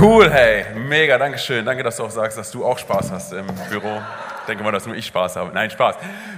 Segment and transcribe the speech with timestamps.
[0.00, 1.62] Cool, hey, mega, danke schön.
[1.62, 4.00] Danke, dass du auch sagst, dass du auch Spaß hast im Büro.
[4.40, 5.50] Ich denke mal, dass nur ich Spaß habe.
[5.52, 5.96] Nein, Spaß.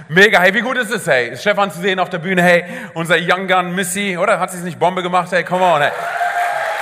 [0.09, 3.15] Mega, hey, wie gut ist es, hey, Stefan zu sehen auf der Bühne, hey, unser
[3.15, 4.37] Young Gun Missy, oder?
[4.37, 5.93] Hat sie es nicht Bombe gemacht, hey, come on, hey.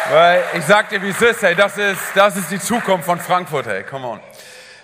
[0.09, 3.20] Weil ich sag dir, wie es ist, hey, das ist, das ist die Zukunft von
[3.20, 4.20] Frankfurt, hey, come on.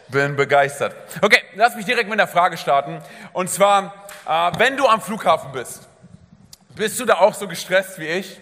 [0.09, 0.95] Bin begeistert.
[1.23, 3.01] Okay, lass mich direkt mit der Frage starten.
[3.33, 5.87] Und zwar, äh, wenn du am Flughafen bist,
[6.75, 8.39] bist du da auch so gestresst wie ich?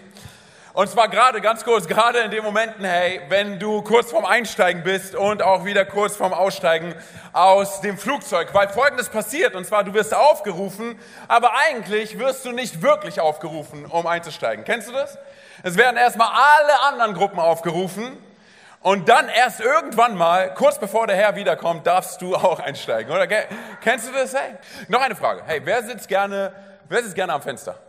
[0.76, 4.84] Und zwar gerade, ganz kurz, gerade in den Momenten, hey, wenn du kurz vorm Einsteigen
[4.84, 6.94] bist und auch wieder kurz vorm Aussteigen
[7.32, 10.99] aus dem Flugzeug, weil Folgendes passiert, und zwar du wirst aufgerufen,
[11.30, 14.66] aber eigentlich wirst du nicht wirklich aufgerufen, um einzusteigen.
[14.66, 15.18] Kennst du das?
[15.63, 18.18] Es werden erstmal alle anderen Gruppen aufgerufen
[18.82, 23.27] und dann erst irgendwann mal, kurz bevor der Herr wiederkommt, darfst du auch einsteigen, oder?
[23.80, 24.34] Kennst du das?
[24.34, 24.55] Hey,
[24.90, 25.41] noch eine Frage.
[25.46, 26.52] Hey, wer sitzt gerne,
[26.90, 27.80] wer sitzt gerne am Fenster?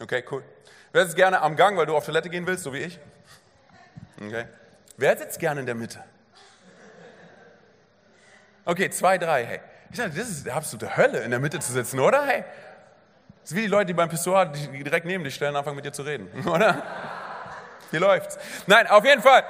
[0.00, 0.42] Okay, cool.
[0.92, 2.98] Wer sitzt gerne am Gang, weil du auf Toilette gehen willst, so wie ich?
[4.20, 4.46] Okay.
[4.96, 6.02] Wer sitzt gerne in der Mitte?
[8.64, 9.60] Okay, zwei, drei, hey.
[9.90, 12.26] Ich sage, das ist die absolute Hölle, in der Mitte zu sitzen, oder?
[12.26, 12.44] Hey.
[13.40, 15.92] Das ist wie die Leute, die beim Pissoir direkt neben dich stellen, anfangen mit dir
[15.92, 16.82] zu reden, oder?
[17.90, 18.38] Hier läuft's.
[18.66, 19.44] Nein, auf jeden Fall.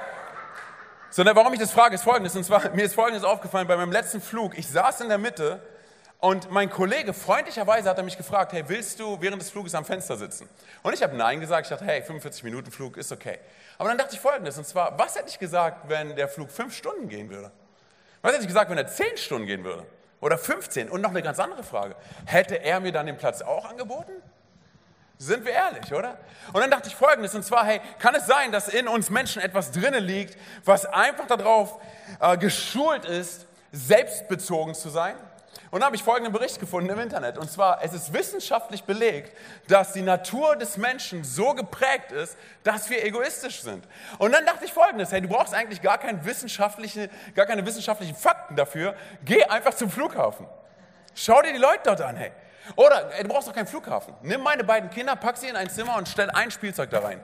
[1.09, 2.35] Sondern warum ich das frage, ist folgendes.
[2.35, 4.57] Und zwar, mir ist folgendes aufgefallen bei meinem letzten Flug.
[4.57, 5.61] Ich saß in der Mitte
[6.21, 9.85] und mein Kollege, freundlicherweise hat er mich gefragt, hey, willst du während des Fluges am
[9.85, 10.49] Fenster sitzen?
[10.83, 11.67] Und ich habe Nein gesagt.
[11.67, 13.39] Ich dachte, hey, 45 Minuten Flug ist okay.
[13.77, 16.75] Aber dann dachte ich Folgendes, und zwar, was hätte ich gesagt, wenn der Flug fünf
[16.75, 17.51] Stunden gehen würde?
[18.21, 19.85] Was hätte ich gesagt, wenn er zehn Stunden gehen würde?
[20.19, 20.89] Oder 15?
[20.89, 21.95] Und noch eine ganz andere Frage.
[22.25, 24.11] Hätte er mir dann den Platz auch angeboten?
[25.17, 26.17] Sind wir ehrlich, oder?
[26.51, 29.41] Und dann dachte ich Folgendes, und zwar, hey, kann es sein, dass in uns Menschen
[29.41, 31.79] etwas drinnen liegt, was einfach darauf
[32.19, 35.15] äh, geschult ist, selbstbezogen zu sein?
[35.71, 37.37] Und da habe ich folgenden Bericht gefunden im Internet.
[37.37, 39.35] Und zwar, es ist wissenschaftlich belegt,
[39.67, 43.87] dass die Natur des Menschen so geprägt ist, dass wir egoistisch sind.
[44.17, 48.15] Und dann dachte ich folgendes, hey, du brauchst eigentlich gar, kein wissenschaftliche, gar keine wissenschaftlichen
[48.15, 48.95] Fakten dafür.
[49.23, 50.47] Geh einfach zum Flughafen.
[51.13, 52.31] Schau dir die Leute dort an, hey.
[52.75, 54.13] Oder, ey, du brauchst doch keinen Flughafen.
[54.21, 57.21] Nimm meine beiden Kinder, pack sie in ein Zimmer und stell ein Spielzeug da rein.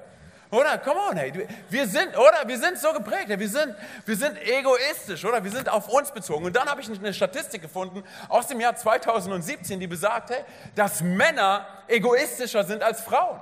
[0.52, 0.78] Oder?
[0.78, 1.48] Come on, hey.
[1.70, 2.48] Wir sind, oder?
[2.48, 3.28] Wir sind so geprägt.
[3.28, 3.76] Wir sind,
[4.06, 5.44] wir sind egoistisch, oder?
[5.44, 6.46] Wir sind auf uns bezogen.
[6.46, 10.44] Und dann habe ich eine Statistik gefunden aus dem Jahr 2017, die besagt, hey,
[10.76, 13.42] dass Männer egoistischer sind als Frauen.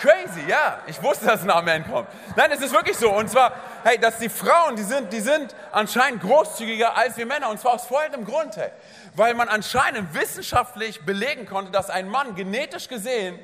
[0.00, 0.80] Crazy, ja.
[0.86, 2.08] Ich wusste, dass ein Amen kommt.
[2.36, 3.10] Nein, es ist wirklich so.
[3.12, 7.48] Und zwar, hey, dass die Frauen, die sind, die sind anscheinend großzügiger als wir Männer.
[7.48, 8.70] Und zwar aus folgendem Grund, hey.
[9.14, 13.38] Weil man anscheinend wissenschaftlich belegen konnte, dass ein Mann genetisch gesehen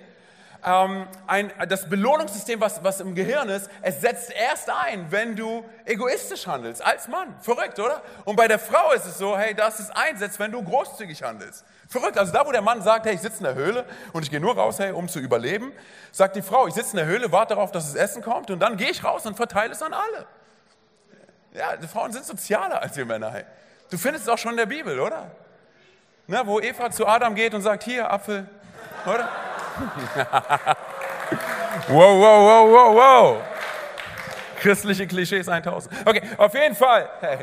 [0.65, 5.65] ähm, ein, das Belohnungssystem, was, was im Gehirn ist, es setzt erst ein, wenn du
[5.85, 7.35] egoistisch handelst, als Mann.
[7.41, 8.03] Verrückt, oder?
[8.25, 11.65] Und bei der Frau ist es so, hey, dass es einsetzt, wenn du großzügig handelst.
[11.89, 12.17] Verrückt.
[12.17, 14.41] Also da, wo der Mann sagt, hey, ich sitze in der Höhle und ich gehe
[14.41, 15.73] nur raus, hey, um zu überleben,
[16.13, 18.61] sagt die Frau, ich sitze in der Höhle, warte darauf, dass das Essen kommt und
[18.61, 20.27] dann gehe ich raus und verteile es an alle.
[21.55, 23.45] Ja, die Frauen sind sozialer als wir Männer, hey.
[23.91, 25.31] Du findest es auch schon in der Bibel, oder?
[26.27, 28.47] Na, wo Eva zu Adam geht und sagt, hier, Apfel,
[29.05, 29.29] oder?
[31.89, 33.43] Wow, wow, wow, wow, wow.
[34.61, 36.07] Christliche Klischees 1000.
[36.07, 37.09] Okay, auf jeden Fall.
[37.21, 37.39] Hey.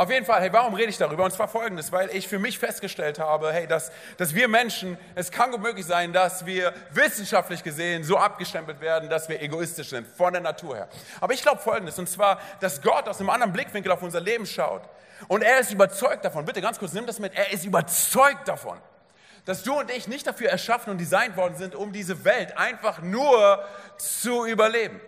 [0.00, 1.24] Auf jeden Fall, hey, warum rede ich darüber?
[1.24, 5.30] Und zwar folgendes, weil ich für mich festgestellt habe, hey, dass, dass wir Menschen, es
[5.30, 10.06] kann gut möglich sein, dass wir wissenschaftlich gesehen so abgestempelt werden, dass wir egoistisch sind,
[10.06, 10.88] von der Natur her.
[11.20, 14.46] Aber ich glaube folgendes, und zwar, dass Gott aus einem anderen Blickwinkel auf unser Leben
[14.46, 14.82] schaut.
[15.28, 18.78] Und er ist überzeugt davon, bitte ganz kurz, nimm das mit, er ist überzeugt davon,
[19.44, 23.02] dass du und ich nicht dafür erschaffen und designt worden sind, um diese Welt einfach
[23.02, 23.64] nur
[23.98, 25.00] zu überleben.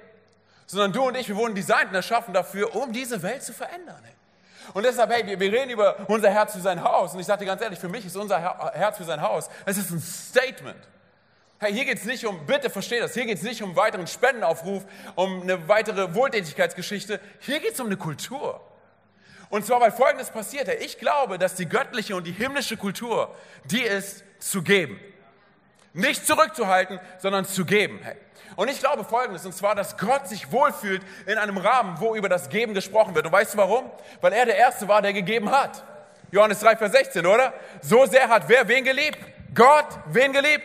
[0.67, 4.03] Sondern du und ich, wir wurden designt und erschaffen dafür, um diese Welt zu verändern.
[4.75, 7.15] Und deshalb, hey, wir, wir reden über unser Herz für sein Haus.
[7.15, 8.41] Und ich sage dir ganz ehrlich, für mich ist unser
[8.73, 10.81] Herz für sein Haus, es ist ein Statement.
[11.59, 14.07] Hey, hier geht es nicht um, bitte versteh das, hier geht es nicht um weiteren
[14.07, 14.85] Spendenaufruf,
[15.15, 17.21] um eine weitere Wohltätigkeitsgeschichte.
[17.39, 18.61] Hier geht es um eine Kultur.
[19.53, 20.67] Und zwar, weil Folgendes passiert.
[20.81, 24.99] Ich glaube, dass die göttliche und die himmlische Kultur, die ist zu geben.
[25.93, 28.01] Nicht zurückzuhalten, sondern zu geben.
[28.57, 32.31] Und ich glaube Folgendes, und zwar, dass Gott sich wohlfühlt in einem Rahmen, wo über
[32.31, 33.27] das Geben gesprochen wird.
[33.27, 33.91] Und weißt du warum?
[34.23, 35.85] Weil er der Erste war, der gegeben hat.
[36.31, 37.53] Johannes 3, Vers 16, oder?
[37.83, 39.19] So sehr hat wer wen geliebt?
[39.55, 40.65] Gott, wen geliebt?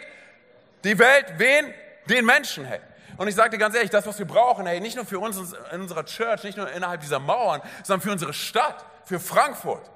[0.85, 1.73] Die Welt, wen?
[2.09, 2.63] Den Menschen.
[2.63, 2.79] Hey.
[3.17, 5.37] Und ich sage dir ganz ehrlich, das, was wir brauchen, hey, nicht nur für uns
[5.71, 9.89] in unserer Church, nicht nur innerhalb dieser Mauern, sondern für unsere Stadt, für Frankfurt,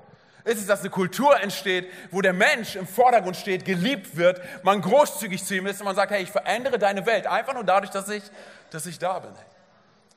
[0.44, 4.82] ist es, dass eine Kultur entsteht, wo der Mensch im Vordergrund steht, geliebt wird, man
[4.82, 7.92] großzügig zu ihm ist und man sagt, hey, ich verändere deine Welt, einfach nur dadurch,
[7.92, 8.24] dass ich,
[8.72, 9.32] dass ich da bin.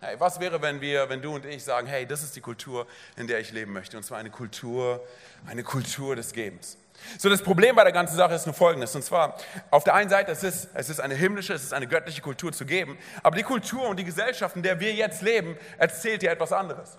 [0.00, 2.86] Hey, was wäre, wenn wir, wenn du und ich sagen, hey, das ist die Kultur,
[3.16, 5.06] in der ich leben möchte, und zwar eine Kultur,
[5.46, 6.78] eine Kultur des Gebens.
[7.19, 8.94] So, das Problem bei der ganzen Sache ist nur folgendes.
[8.94, 9.37] Und zwar,
[9.70, 12.52] auf der einen Seite, es ist, es ist eine himmlische, es ist eine göttliche Kultur
[12.52, 12.99] zu geben.
[13.23, 16.96] Aber die Kultur und die Gesellschaft, in der wir jetzt leben, erzählt dir etwas anderes.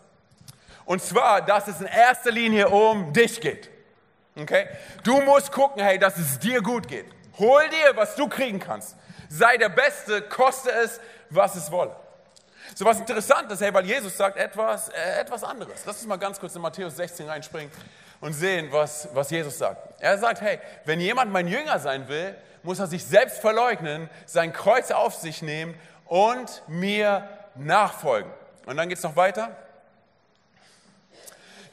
[0.85, 3.69] Und zwar, dass es in erster Linie um dich geht.
[4.35, 4.67] Okay?
[5.03, 7.07] Du musst gucken, hey, dass es dir gut geht.
[7.37, 8.95] Hol dir, was du kriegen kannst.
[9.29, 10.99] Sei der Beste, koste es,
[11.29, 11.95] was es wolle.
[12.75, 15.81] So was interessant ist, hey, weil Jesus sagt etwas, äh, etwas anderes.
[15.85, 17.71] Lass uns mal ganz kurz in Matthäus 16 reinspringen
[18.25, 20.01] und sehen, was, was Jesus sagt.
[20.01, 24.51] Er sagt, hey, wenn jemand mein Jünger sein will, muss er sich selbst verleugnen, sein
[24.51, 25.75] Kreuz auf sich nehmen
[26.05, 28.31] und mir nachfolgen.
[28.65, 29.55] Und dann geht es noch weiter.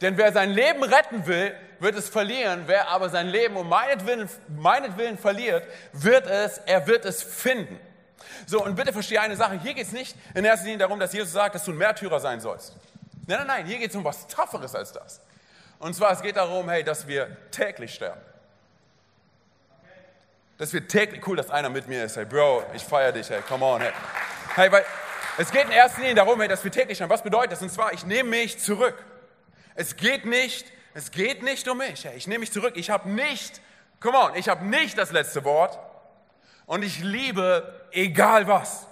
[0.03, 2.65] Denn wer sein Leben retten will, wird es verlieren.
[2.67, 7.81] Wer aber sein Leben um meinetwillen, meinetwillen verliert, wird es, er wird es finden.
[8.45, 9.59] So, und bitte verstehe eine Sache.
[9.59, 12.21] Hier geht es nicht in erster Linie darum, dass Jesus sagt, dass du ein Märtyrer
[12.21, 12.77] sein sollst.
[13.27, 15.23] Nein, nein, nein, hier geht es um was Tafferes als das.
[15.83, 18.21] Und zwar, es geht darum, hey, dass wir täglich sterben.
[20.57, 23.43] Dass wir täglich, cool, dass einer mit mir ist, hey, Bro, ich feiere dich, hey,
[23.49, 23.91] come on, hey.
[24.55, 24.85] Hey, weil
[25.39, 27.13] es geht in erster Linie darum, hey, dass wir täglich sterben.
[27.13, 27.63] Was bedeutet das?
[27.63, 28.95] Und zwar, ich nehme mich zurück.
[29.75, 32.75] Es geht nicht, es geht nicht um mich, hey, ich nehme mich zurück.
[32.77, 33.61] Ich habe nicht,
[33.99, 35.81] come on, ich habe nicht das letzte Wort
[36.67, 38.87] und ich liebe egal was.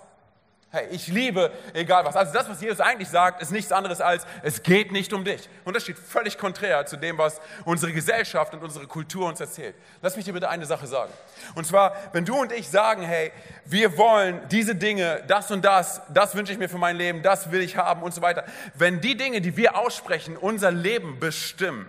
[0.73, 2.15] Hey, ich liebe, egal was.
[2.15, 5.49] Also das, was Jesus eigentlich sagt, ist nichts anderes als, es geht nicht um dich.
[5.65, 9.75] Und das steht völlig konträr zu dem, was unsere Gesellschaft und unsere Kultur uns erzählt.
[10.01, 11.13] Lass mich dir bitte eine Sache sagen.
[11.57, 13.33] Und zwar, wenn du und ich sagen, hey,
[13.65, 17.51] wir wollen diese Dinge, das und das, das wünsche ich mir für mein Leben, das
[17.51, 18.45] will ich haben und so weiter.
[18.75, 21.89] Wenn die Dinge, die wir aussprechen, unser Leben bestimmen,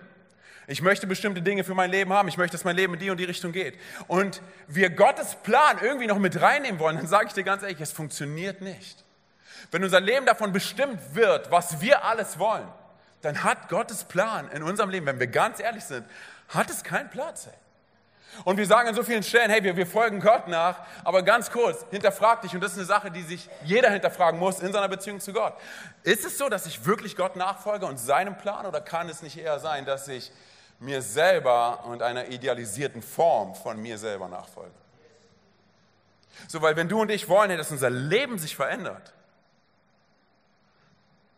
[0.66, 2.28] ich möchte bestimmte Dinge für mein Leben haben.
[2.28, 3.78] Ich möchte, dass mein Leben in die und die Richtung geht.
[4.06, 7.80] Und wir Gottes Plan irgendwie noch mit reinnehmen wollen, dann sage ich dir ganz ehrlich,
[7.80, 9.04] es funktioniert nicht.
[9.70, 12.68] Wenn unser Leben davon bestimmt wird, was wir alles wollen,
[13.22, 16.04] dann hat Gottes Plan in unserem Leben, wenn wir ganz ehrlich sind,
[16.48, 17.46] hat es keinen Platz.
[17.46, 17.61] Ey.
[18.44, 21.50] Und wir sagen an so vielen Stellen, hey, wir, wir folgen Gott nach, aber ganz
[21.50, 24.88] kurz, hinterfrag dich, und das ist eine Sache, die sich jeder hinterfragen muss in seiner
[24.88, 25.54] Beziehung zu Gott.
[26.02, 29.38] Ist es so, dass ich wirklich Gott nachfolge und seinem Plan, oder kann es nicht
[29.38, 30.32] eher sein, dass ich
[30.80, 34.74] mir selber und einer idealisierten Form von mir selber nachfolge.
[36.48, 39.12] So, weil wenn du und ich wollen, dass unser Leben sich verändert,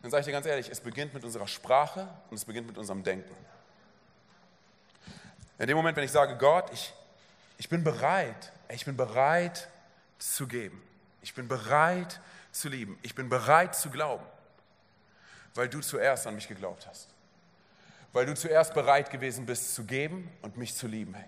[0.00, 2.78] dann sage ich dir ganz ehrlich, es beginnt mit unserer Sprache und es beginnt mit
[2.78, 3.34] unserem Denken.
[5.58, 6.92] In dem Moment, wenn ich sage, Gott, ich,
[7.58, 9.68] ich bin bereit, ich bin bereit
[10.18, 10.82] zu geben,
[11.22, 12.20] ich bin bereit
[12.50, 14.24] zu lieben, ich bin bereit zu glauben,
[15.54, 17.08] weil du zuerst an mich geglaubt hast
[18.14, 21.14] weil du zuerst bereit gewesen bist zu geben und mich zu lieben.
[21.14, 21.26] Hey.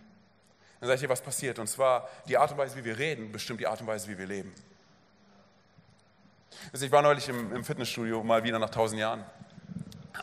[0.80, 1.58] Dann sage ich dir, was passiert.
[1.58, 4.16] Und zwar die Art und Weise, wie wir reden, bestimmt die Art und Weise, wie
[4.16, 4.54] wir leben.
[6.72, 9.24] Also ich war neulich im, im, Fitnessstudio, mal wieder nach tausend Jahren.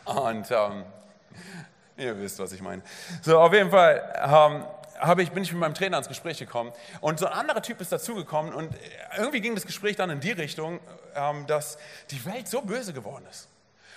[0.06, 0.86] Und ähm,
[1.98, 2.81] ihr wisst, was ich meine.
[3.22, 4.66] So, auf jeden Fall ähm,
[5.00, 6.72] habe ich, bin ich mit meinem Trainer ins Gespräch gekommen.
[7.01, 8.54] Und so ein anderer Typ ist dazugekommen.
[8.54, 8.74] Und
[9.18, 10.80] irgendwie ging das Gespräch dann in die Richtung,
[11.16, 11.78] ähm, dass
[12.12, 13.50] die Welt so böse geworden ist.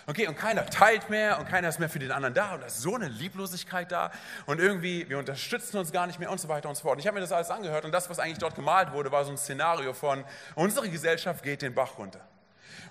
[0.08, 2.66] Okay, und keiner teilt mehr und keiner ist mehr für den anderen da und da
[2.69, 4.12] ist so eine Lieblosigkeit da
[4.46, 6.94] und irgendwie, wir unterstützen uns gar nicht mehr und so weiter und so fort.
[6.94, 9.25] Und ich habe mir das alles angehört und das, was eigentlich dort gemalt wurde, war
[9.25, 12.20] so ein Szenario von, unsere Gesellschaft geht den Bach runter.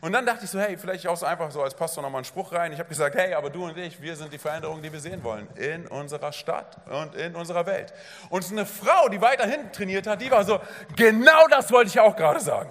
[0.02, 2.26] Und dann dachte ich so, hey, vielleicht auch so einfach so als Pastor nochmal einen
[2.26, 2.72] Spruch rein.
[2.72, 5.24] Ich habe gesagt, hey, aber du und ich, wir sind die Veränderungen, die wir sehen
[5.24, 7.94] wollen in unserer Stadt und in unserer Welt.
[8.30, 10.60] Und eine Frau, die weiterhin trainiert hat, die war so,
[10.96, 12.70] genau das wollte ich auch gerade sagen.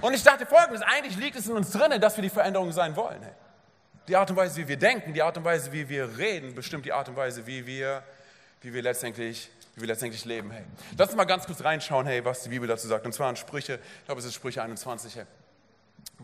[0.00, 2.94] Und ich dachte folgendes, eigentlich liegt es in uns drinnen, dass wir die Veränderung sein
[2.94, 3.20] wollen.
[4.06, 6.84] Die Art und Weise, wie wir denken, die Art und Weise, wie wir reden, bestimmt
[6.84, 8.02] die Art und Weise, wie wir,
[8.60, 10.50] wie wir, letztendlich, wie wir letztendlich leben.
[10.50, 10.64] Hey.
[10.98, 13.06] Lass uns mal ganz kurz reinschauen, hey, was die Bibel dazu sagt.
[13.06, 15.16] Und zwar in Sprüche, ich glaube, es ist Sprüche 21.
[15.16, 15.24] Hey.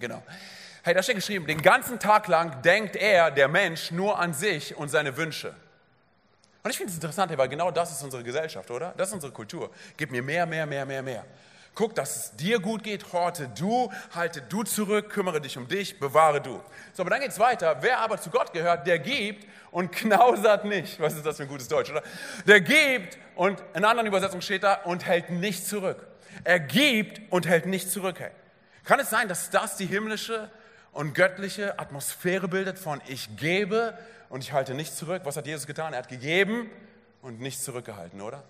[0.01, 0.23] Genau.
[0.83, 4.75] Hey, da steht geschrieben, den ganzen Tag lang denkt er, der Mensch, nur an sich
[4.75, 5.55] und seine Wünsche.
[6.63, 8.95] Und ich finde es interessant, weil genau das ist unsere Gesellschaft, oder?
[8.97, 9.71] Das ist unsere Kultur.
[9.99, 11.25] Gib mir mehr, mehr, mehr, mehr, mehr.
[11.75, 15.99] Guck, dass es dir gut geht, horte du, halte du zurück, kümmere dich um dich,
[15.99, 16.61] bewahre du.
[16.95, 17.77] So, aber dann geht es weiter.
[17.81, 20.99] Wer aber zu Gott gehört, der gibt und knausert nicht.
[20.99, 22.03] Was ist das für ein gutes Deutsch, oder?
[22.47, 26.07] Der gibt und in anderen Übersetzung steht da und hält nicht zurück.
[26.43, 28.17] Er gibt und hält nicht zurück.
[28.19, 28.31] Hey.
[28.85, 30.51] Kann es sein, dass das die himmlische
[30.93, 33.97] und göttliche Atmosphäre bildet von ich gebe
[34.29, 35.23] und ich halte nicht zurück?
[35.25, 35.93] Was hat Jesus getan?
[35.93, 36.71] Er hat gegeben
[37.23, 38.43] und nicht zurückgehalten, oder?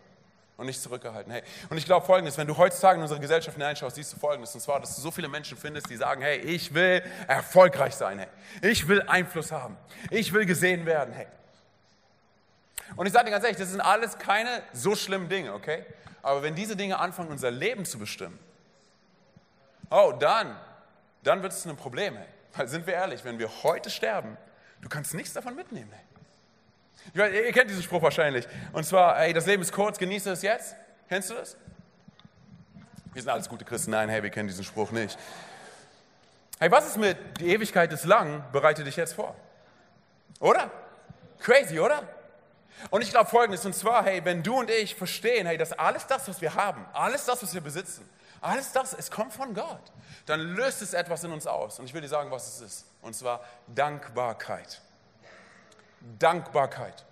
[0.60, 1.32] und nicht zurückgehalten.
[1.32, 4.54] Hey, und ich glaube Folgendes, wenn du heutzutage in unsere Gesellschaft hineinschaust, siehst du Folgendes,
[4.54, 8.18] und zwar, dass du so viele Menschen findest, die sagen, hey, ich will erfolgreich sein,
[8.18, 8.28] hey.
[8.70, 9.78] Ich will Einfluss haben.
[10.10, 11.26] Ich will gesehen werden, hey.
[12.94, 15.86] Und ich sage dir ganz ehrlich, das sind alles keine so schlimmen Dinge, okay?
[16.20, 18.38] Aber wenn diese Dinge anfangen, unser Leben zu bestimmen,
[19.90, 20.56] oh, dann,
[21.22, 22.26] dann wird es ein Problem, hey.
[22.54, 24.36] Weil sind wir ehrlich, wenn wir heute sterben,
[24.80, 26.04] du kannst nichts davon mitnehmen, hey.
[27.14, 28.46] Weiß, ihr kennt diesen Spruch wahrscheinlich.
[28.72, 30.76] Und zwar, hey, das Leben ist kurz, genieße es jetzt.
[31.08, 31.56] Kennst du das?
[33.12, 33.90] Wir sind alles gute Christen.
[33.90, 35.18] Nein, hey, wir kennen diesen Spruch nicht.
[36.58, 39.34] Hey, was ist mit die Ewigkeit ist lang, bereite dich jetzt vor.
[40.38, 40.70] Oder?
[41.40, 42.02] Crazy, oder?
[42.90, 46.06] Und ich glaube folgendes, und zwar, hey, wenn du und ich verstehen, hey, dass alles
[46.06, 48.08] das, was wir haben, alles das, was wir besitzen,
[48.40, 49.92] alles das, es kommt von Gott,
[50.26, 51.78] dann löst es etwas in uns aus.
[51.78, 52.86] Und ich will dir sagen, was es ist.
[53.02, 54.80] Und zwar Dankbarkeit.
[56.18, 57.04] Dankbarkeit.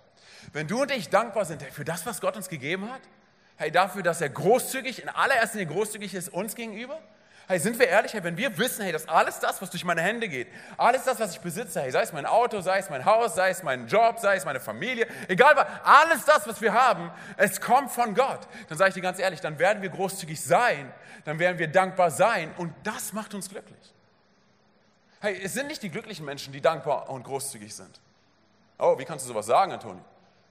[0.53, 3.01] Wenn du und ich dankbar sind für das, was Gott uns gegeben hat,
[3.57, 6.99] hey, dafür, dass er großzügig, in allererster Linie großzügig ist uns gegenüber,
[7.49, 10.03] Hey, sind wir ehrlich, hey, wenn wir wissen, hey, dass alles das, was durch meine
[10.03, 13.03] Hände geht, alles das, was ich besitze, hey, sei es mein Auto, sei es mein
[13.05, 16.71] Haus, sei es mein Job, sei es meine Familie, egal was, alles das, was wir
[16.71, 18.41] haben, es kommt von Gott.
[18.67, 20.93] Dann sage ich dir ganz ehrlich, dann werden wir großzügig sein,
[21.25, 23.95] dann werden wir dankbar sein und das macht uns glücklich.
[25.19, 27.99] Hey, es sind nicht die glücklichen Menschen, die dankbar und großzügig sind.
[28.77, 30.01] Oh, wie kannst du sowas sagen, Antoni?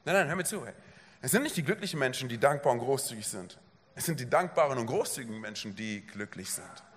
[0.04, 0.66] Nein, nein, hör mir zu.
[0.66, 0.74] Hey.
[1.22, 3.56] Es sind nicht die glücklichen Menschen, die dankbar und großzügig sind.
[3.94, 6.87] Es sind die dankbaren und großzügigen Menschen, die glücklich sind.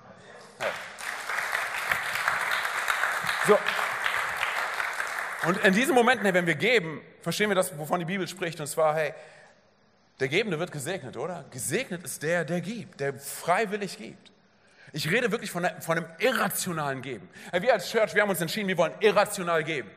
[3.47, 3.57] So.
[5.47, 8.59] Und in diesen Momenten, wenn wir geben, verstehen wir das, wovon die Bibel spricht.
[8.59, 9.13] Und zwar, hey,
[10.19, 11.45] der Gebende wird gesegnet, oder?
[11.49, 14.31] Gesegnet ist der, der gibt, der freiwillig gibt.
[14.93, 17.27] Ich rede wirklich von, von einem irrationalen Geben.
[17.51, 19.89] Wir als Church, wir haben uns entschieden, wir wollen irrational geben.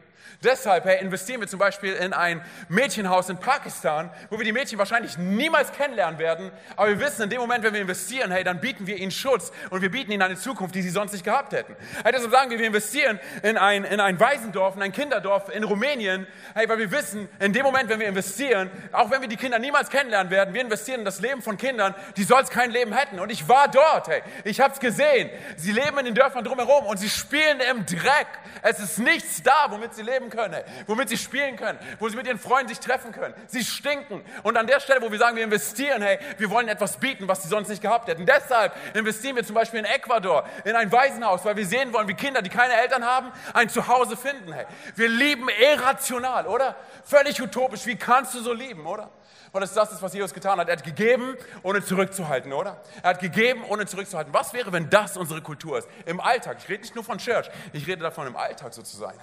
[0.42, 4.78] Deshalb hey, investieren wir zum Beispiel in ein Mädchenhaus in Pakistan, wo wir die Mädchen
[4.78, 6.50] wahrscheinlich niemals kennenlernen werden.
[6.76, 9.52] Aber wir wissen, in dem Moment, wenn wir investieren, hey, dann bieten wir ihnen Schutz
[9.70, 11.74] und wir bieten ihnen eine Zukunft, die sie sonst nicht gehabt hätten.
[12.02, 15.64] Hey, deshalb sagen wir, wir investieren in ein, in ein Waisendorf, in ein Kinderdorf in
[15.64, 19.36] Rumänien, hey, weil wir wissen, in dem Moment, wenn wir investieren, auch wenn wir die
[19.36, 22.92] Kinder niemals kennenlernen werden, wir investieren in das Leben von Kindern, die sonst kein Leben
[22.92, 23.20] hätten.
[23.20, 25.30] Und ich war dort, hey, ich habe es gesehen.
[25.56, 28.26] Sie leben in den Dörfern drumherum und sie spielen im Dreck.
[28.62, 32.26] Es ist nichts da, womit sie leben können, womit sie spielen können, wo sie mit
[32.26, 33.34] ihren Freunden sich treffen können.
[33.46, 34.24] Sie stinken.
[34.42, 37.42] Und an der Stelle, wo wir sagen, wir investieren, hey, wir wollen etwas bieten, was
[37.42, 38.26] sie sonst nicht gehabt hätten.
[38.26, 42.14] Deshalb investieren wir zum Beispiel in Ecuador, in ein Waisenhaus, weil wir sehen wollen, wie
[42.14, 44.52] Kinder, die keine Eltern haben, ein Zuhause finden.
[44.52, 44.66] Hey.
[44.96, 46.76] Wir lieben irrational, oder?
[47.04, 47.86] Völlig utopisch.
[47.86, 49.10] Wie kannst du so lieben, oder?
[49.54, 50.68] weil es das ist, was Jesus getan hat.
[50.68, 52.82] Er hat gegeben, ohne zurückzuhalten, oder?
[53.02, 54.34] Er hat gegeben, ohne zurückzuhalten.
[54.34, 55.88] Was wäre, wenn das unsere Kultur ist?
[56.06, 56.56] Im Alltag.
[56.58, 59.14] Ich rede nicht nur von Church, ich rede davon, im Alltag so zu sein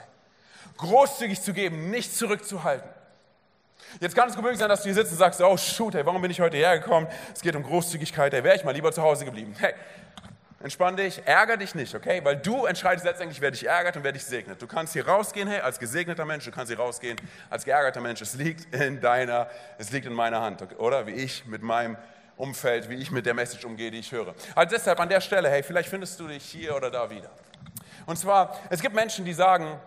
[0.77, 2.89] großzügig zu geben, nicht zurückzuhalten.
[3.99, 6.21] Jetzt kann es möglich sein, dass du hier sitzt und sagst, oh shoot, hey, warum
[6.21, 7.09] bin ich heute hergekommen?
[7.33, 9.53] Es geht um Großzügigkeit, hey, wäre ich mal lieber zu Hause geblieben.
[9.59, 9.73] Hey,
[10.61, 12.21] entspann dich, ärger dich nicht, okay?
[12.23, 14.61] Weil du entscheidest letztendlich, wer dich ärgert und wer dich segnet.
[14.61, 17.17] Du kannst hier rausgehen, hey, als gesegneter Mensch, du kannst hier rausgehen
[17.49, 18.21] als geärgerter Mensch.
[18.21, 21.05] Es liegt in deiner, es liegt in meiner Hand, oder?
[21.05, 21.97] Wie ich mit meinem
[22.37, 24.33] Umfeld, wie ich mit der Message umgehe, die ich höre.
[24.55, 27.29] Also deshalb an der Stelle, hey, vielleicht findest du dich hier oder da wieder.
[28.05, 29.79] Und zwar, es gibt Menschen, die sagen,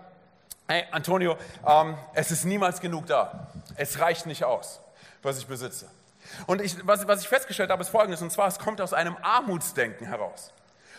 [0.68, 3.48] hey Antonio, ähm, es ist niemals genug da.
[3.76, 4.80] Es reicht nicht aus,
[5.22, 5.88] was ich besitze.
[6.46, 9.16] Und ich, was, was ich festgestellt habe, ist folgendes, und zwar, es kommt aus einem
[9.22, 10.52] Armutsdenken heraus.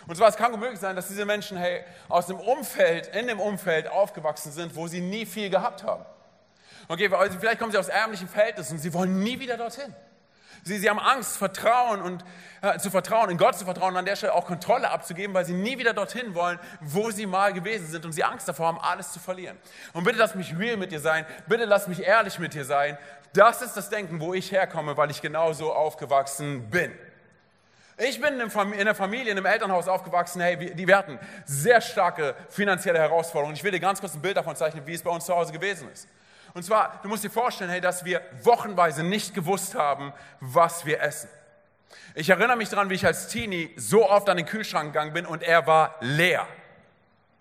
[0.08, 3.40] Und zwar, es kann möglich sein, dass diese Menschen hey, aus dem Umfeld, in dem
[3.40, 6.06] Umfeld aufgewachsen sind, wo sie nie viel gehabt haben.
[6.88, 9.94] Okay, vielleicht kommen sie aus ärmlichen Verhältnissen und sie wollen nie wieder dorthin.
[10.68, 12.26] Sie, sie haben Angst, Vertrauen und
[12.64, 15.46] äh, zu vertrauen, in Gott zu vertrauen und an der Stelle auch Kontrolle abzugeben, weil
[15.46, 18.80] sie nie wieder dorthin wollen, wo sie mal gewesen sind und sie Angst davor haben,
[18.80, 19.56] alles zu verlieren.
[19.94, 22.98] Und bitte lass mich real mit dir sein, bitte lass mich ehrlich mit dir sein.
[23.34, 26.92] Das ist das Denken, wo ich herkomme, weil ich genauso aufgewachsen bin.
[28.00, 32.34] Ich bin in der Familie, in einem Elternhaus aufgewachsen, hey, die, wir hatten sehr starke
[32.50, 33.56] finanzielle Herausforderungen.
[33.56, 35.54] Ich will dir ganz kurz ein Bild davon zeichnen, wie es bei uns zu Hause
[35.54, 36.08] gewesen ist.
[36.56, 41.02] Und zwar, du musst dir vorstellen, hey, dass wir wochenweise nicht gewusst haben, was wir
[41.02, 41.30] essen.
[42.16, 45.26] Ich erinnere mich daran, wie ich als Teenie so oft an den Kühlschrank gegangen bin
[45.26, 46.48] und er war leer.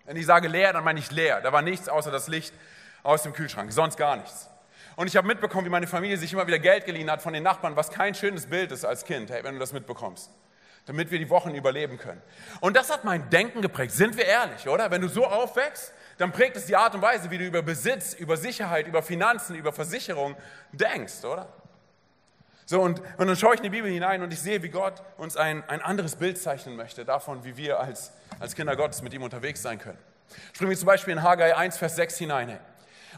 [0.03, 1.39] Wenn ich sage leer, dann meine ich leer.
[1.39, 2.53] Da war nichts außer das Licht
[3.03, 4.49] aus dem Kühlschrank, sonst gar nichts.
[4.97, 7.43] Und ich habe mitbekommen, wie meine Familie sich immer wieder Geld geliehen hat von den
[7.43, 10.29] Nachbarn, was kein schönes Bild ist als Kind, hey, wenn du das mitbekommst,
[10.87, 12.21] damit wir die Wochen überleben können.
[12.59, 13.93] Und das hat mein Denken geprägt.
[13.93, 14.91] Sind wir ehrlich, oder?
[14.91, 18.13] Wenn du so aufwächst, dann prägt es die Art und Weise, wie du über Besitz,
[18.13, 20.35] über Sicherheit, über Finanzen, über Versicherung
[20.71, 21.47] denkst, oder?
[22.67, 25.03] So, und, und dann schaue ich in die Bibel hinein und ich sehe, wie Gott
[25.17, 29.13] uns ein, ein anderes Bild zeichnen möchte davon, wie wir als, als Kinder Gottes mit
[29.13, 29.99] ihm unterwegs sein können.
[30.53, 32.49] Springen wir zum Beispiel in Haggai 1, Vers 6 hinein.
[32.49, 32.59] Hey.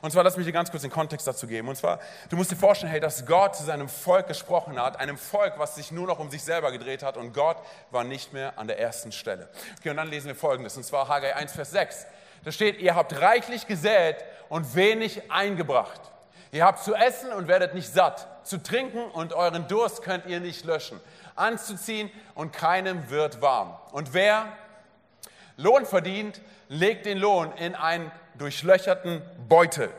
[0.01, 1.69] Und zwar, lass mich dir ganz kurz den Kontext dazu geben.
[1.69, 1.99] Und zwar,
[2.29, 5.75] du musst dir vorstellen, hey, dass Gott zu seinem Volk gesprochen hat, einem Volk, was
[5.75, 7.57] sich nur noch um sich selber gedreht hat und Gott
[7.89, 9.49] war nicht mehr an der ersten Stelle.
[9.79, 12.05] Okay, und dann lesen wir folgendes, und zwar Haggai 1, Vers 6.
[12.43, 14.17] Da steht, ihr habt reichlich gesät
[14.49, 16.01] und wenig eingebracht.
[16.51, 20.39] Ihr habt zu essen und werdet nicht satt, zu trinken und euren Durst könnt ihr
[20.39, 20.99] nicht löschen,
[21.35, 23.75] anzuziehen und keinem wird warm.
[23.91, 24.45] Und wer
[25.57, 29.89] Lohn verdient, legt den Lohn in einen durchlöcherten Beutel.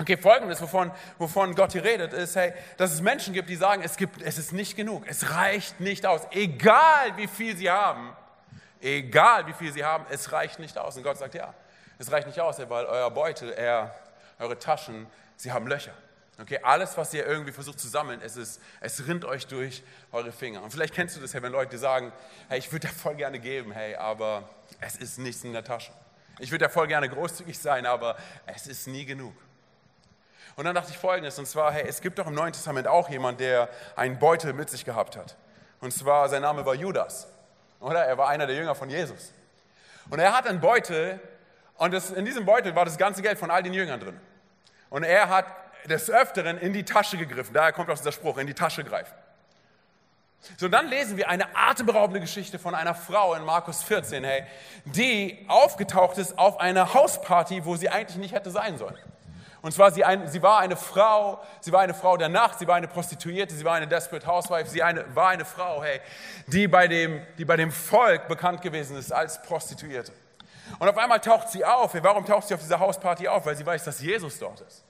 [0.00, 3.82] Okay, folgendes, wovon, wovon Gott hier redet, ist, hey, dass es Menschen gibt, die sagen,
[3.82, 6.20] es, gibt, es ist nicht genug, es reicht nicht aus.
[6.30, 8.16] Egal wie viel sie haben,
[8.80, 10.96] egal wie viel sie haben, es reicht nicht aus.
[10.96, 11.54] Und Gott sagt, ja,
[11.98, 13.94] es reicht nicht aus, weil euer Beutel, er,
[14.38, 15.06] eure Taschen,
[15.36, 15.92] sie haben Löcher.
[16.40, 19.82] Okay, alles, was ihr irgendwie versucht zu sammeln, es, ist, es rinnt euch durch
[20.12, 20.62] eure Finger.
[20.62, 22.12] Und vielleicht kennst du das ja, wenn Leute sagen,
[22.48, 24.48] hey, ich würde dir voll gerne geben, hey, aber
[24.80, 25.90] es ist nichts in der Tasche.
[26.38, 28.16] Ich würde ja voll gerne großzügig sein, aber
[28.46, 29.34] es ist nie genug.
[30.54, 33.08] Und dann dachte ich folgendes, und zwar, hey, es gibt doch im Neuen Testament auch
[33.08, 35.36] jemand, der einen Beutel mit sich gehabt hat.
[35.80, 37.28] Und zwar, sein Name war Judas.
[37.80, 38.04] Oder?
[38.04, 39.32] Er war einer der Jünger von Jesus.
[40.10, 41.20] Und er hat einen Beutel,
[41.76, 44.18] und das, in diesem Beutel war das ganze Geld von all den Jüngern drin.
[44.90, 45.46] Und er hat
[45.86, 47.54] des Öfteren in die Tasche gegriffen.
[47.54, 49.14] Daher kommt auch dieser Spruch, in die Tasche greifen.
[50.56, 54.44] So, dann lesen wir eine atemberaubende Geschichte von einer Frau in Markus 14, hey,
[54.84, 58.96] die aufgetaucht ist auf einer Hausparty, wo sie eigentlich nicht hätte sein sollen.
[59.60, 62.68] Und zwar, sie, ein, sie war eine Frau, sie war eine Frau der Nacht, sie
[62.68, 66.00] war eine Prostituierte, sie war eine Desperate Housewife, sie eine, war eine Frau, hey,
[66.46, 70.12] die bei, dem, die bei dem Volk bekannt gewesen ist als Prostituierte.
[70.78, 71.92] Und auf einmal taucht sie auf.
[72.02, 73.46] Warum taucht sie auf dieser Hausparty auf?
[73.46, 74.84] Weil sie weiß, dass Jesus dort ist.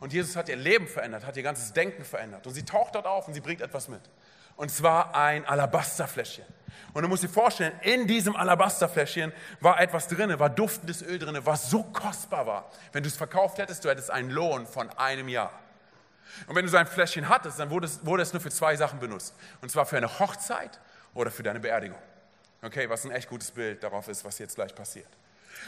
[0.00, 2.46] Und Jesus hat ihr Leben verändert, hat ihr ganzes Denken verändert.
[2.46, 4.02] Und sie taucht dort auf und sie bringt etwas mit.
[4.56, 6.44] Und zwar ein Alabasterfläschchen.
[6.92, 11.36] Und du musst dir vorstellen, in diesem Alabasterfläschchen war etwas drin, war duftendes Öl drin,
[11.42, 12.70] was so kostbar war.
[12.92, 15.50] Wenn du es verkauft hättest, du hättest einen Lohn von einem Jahr.
[16.46, 18.76] Und wenn du so ein Fläschchen hattest, dann wurde es, wurde es nur für zwei
[18.76, 19.34] Sachen benutzt.
[19.60, 20.80] Und zwar für eine Hochzeit
[21.14, 21.98] oder für deine Beerdigung.
[22.62, 25.08] Okay, was ein echt gutes Bild darauf ist, was jetzt gleich passiert.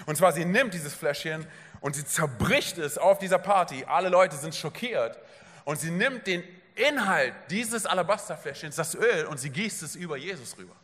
[0.06, 1.46] Und zwar, sie nimmt dieses Fläschchen
[1.80, 3.84] und sie zerbricht es auf dieser Party.
[3.86, 5.18] Alle Leute sind schockiert.
[5.64, 6.44] Und sie nimmt den
[6.76, 10.74] Inhalt dieses Alabasterfläschchens, das Öl, und sie gießt es über Jesus rüber.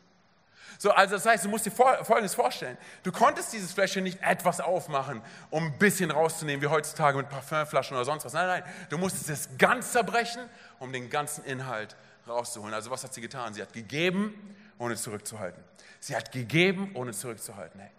[0.79, 2.77] So, also das heißt, du musst dir Folgendes vorstellen.
[3.05, 7.97] Du konntest dieses Fläschchen nicht etwas aufmachen, um ein bisschen rauszunehmen, wie heutzutage mit Parfümflaschen
[7.97, 8.33] oder sonst was.
[8.33, 10.43] Nein, nein, du musstest es ganz zerbrechen,
[10.81, 11.95] um den ganzen Inhalt
[12.27, 12.75] rauszuholen.
[12.75, 13.55] Also was hat sie getan?
[13.55, 15.63] Sie hat gegeben, ohne zurückzuhalten.
[16.01, 17.79] Sie hat gegeben, ohne zurückzuhalten.
[17.79, 17.91] Hey.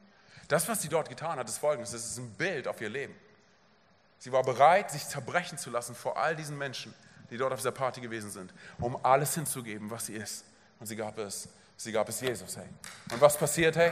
[0.49, 1.93] Das, was sie dort getan hat, ist folgendes.
[1.93, 3.15] Es ist ein Bild auf ihr Leben.
[4.17, 6.93] Sie war bereit, sich zerbrechen zu lassen vor all diesen Menschen,
[7.33, 10.45] die dort auf dieser Party gewesen sind, um alles hinzugeben, was sie ist.
[10.79, 12.67] Und sie gab es Sie gab es Jesus, hey.
[13.11, 13.91] Und was passiert, hey?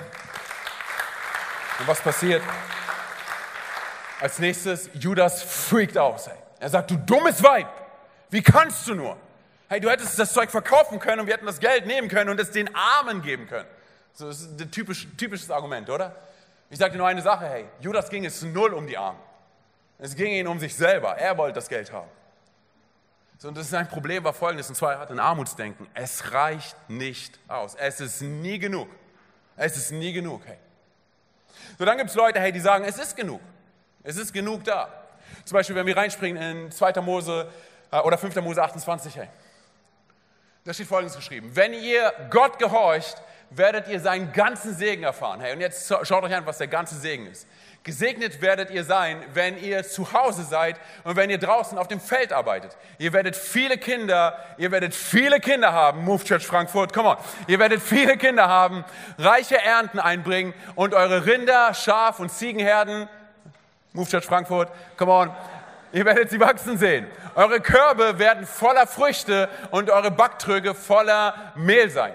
[1.80, 2.42] Und was passiert?
[4.20, 6.38] Als nächstes, Judas freakt aus, hey.
[6.60, 7.68] Er sagt, du dummes Weib,
[8.30, 9.18] wie kannst du nur?
[9.68, 12.40] Hey, du hättest das Zeug verkaufen können und wir hätten das Geld nehmen können und
[12.40, 13.68] es den Armen geben können.
[14.14, 16.16] So, das ist ein typisch, typisches Argument, oder?
[16.70, 19.20] Ich sage dir nur eine Sache, hey, Judas ging es null um die Armen.
[19.98, 21.18] Es ging ihm um sich selber.
[21.18, 22.10] Er wollte das Geld haben.
[23.42, 25.88] So, und das ist ein Problem, war folgendes, und zwar er hat ein Armutsdenken.
[25.96, 27.74] Es reicht nicht aus.
[27.74, 28.88] Es ist nie genug.
[29.58, 30.58] Es ist nie genug, hey.
[31.80, 33.42] So, dann gibt es Leute, hey, die sagen, es ist genug.
[34.04, 34.94] Es ist genug da.
[35.44, 37.02] Zum Beispiel, wenn wir reinspringen in 2.
[37.02, 37.50] Mose
[37.92, 38.36] äh, oder 5.
[38.42, 39.28] Mose 28, hey.
[40.64, 41.50] Da steht folgendes geschrieben.
[41.56, 45.42] Wenn ihr Gott gehorcht, werdet ihr seinen ganzen Segen erfahren.
[45.42, 47.48] Hey, und jetzt schaut euch an, was der ganze Segen ist.
[47.84, 52.00] Gesegnet werdet ihr sein, wenn ihr zu Hause seid und wenn ihr draußen auf dem
[52.00, 52.78] Feld arbeitet.
[53.00, 57.18] Ihr werdet viele Kinder, ihr werdet viele Kinder haben, Move Church Frankfurt, come on.
[57.48, 58.86] Ihr werdet viele Kinder haben,
[59.18, 63.10] reiche Ernten einbringen und eure Rinder, Schaf und Ziegenherden,
[63.94, 65.36] Move Church Frankfurt, come on.
[65.92, 67.08] Ihr werdet sie wachsen sehen.
[67.34, 72.14] Eure Körbe werden voller Früchte und eure Backtröge voller Mehl sein.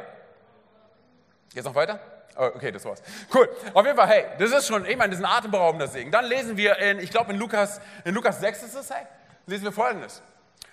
[1.53, 1.99] Jetzt noch weiter?
[2.39, 3.03] Oh, okay, das war's.
[3.33, 3.49] Cool.
[3.73, 6.11] Auf jeden Fall, hey, das ist schon, ich meine, das ist ein atemberaubender Segen.
[6.11, 9.07] Dann lesen wir in, ich glaube in Lukas, in Lukas 6 ist es, hey,
[9.47, 10.23] lesen wir folgendes.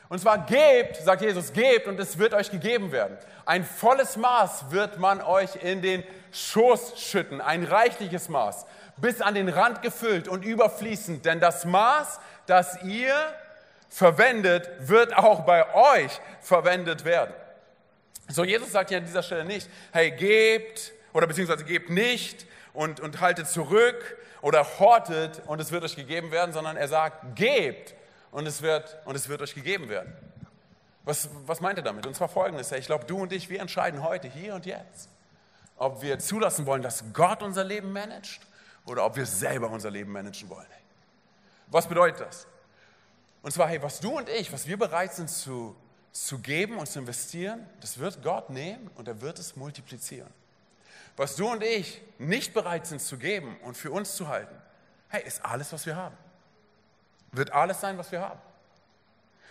[0.10, 3.18] Und zwar gebt, sagt Jesus, gebt und es wird euch gegeben werden.
[3.46, 8.66] Ein volles Maß wird man euch in den Schoß schütten, ein reichliches Maß,
[8.98, 11.26] bis an den Rand gefüllt und überfließend.
[11.26, 13.16] Denn das Maß, das ihr
[13.90, 17.34] verwendet, wird auch bei euch verwendet werden.
[18.28, 23.00] So, Jesus sagt ja an dieser Stelle nicht, hey, gebt, oder beziehungsweise gebt nicht und,
[23.00, 27.96] und haltet zurück oder hortet und es wird euch gegeben werden, sondern er sagt, gebt
[28.32, 30.14] und es wird, und es wird euch gegeben werden.
[31.06, 32.06] Was, was meint er damit?
[32.06, 35.10] Und zwar folgendes, ich glaube, du und ich, wir entscheiden heute, hier und jetzt,
[35.78, 38.42] ob wir zulassen wollen, dass Gott unser Leben managt
[38.86, 40.68] oder ob wir selber unser Leben managen wollen.
[41.68, 42.48] Was bedeutet das?
[43.42, 45.76] Und zwar, hey, was du und ich, was wir bereit sind zu,
[46.12, 50.30] zu geben und zu investieren, das wird Gott nehmen und er wird es multiplizieren.
[51.16, 54.56] Was du und ich nicht bereit sind zu geben und für uns zu halten,
[55.10, 56.18] hey, ist alles, was wir haben.
[57.32, 58.40] Wird alles sein, was wir haben.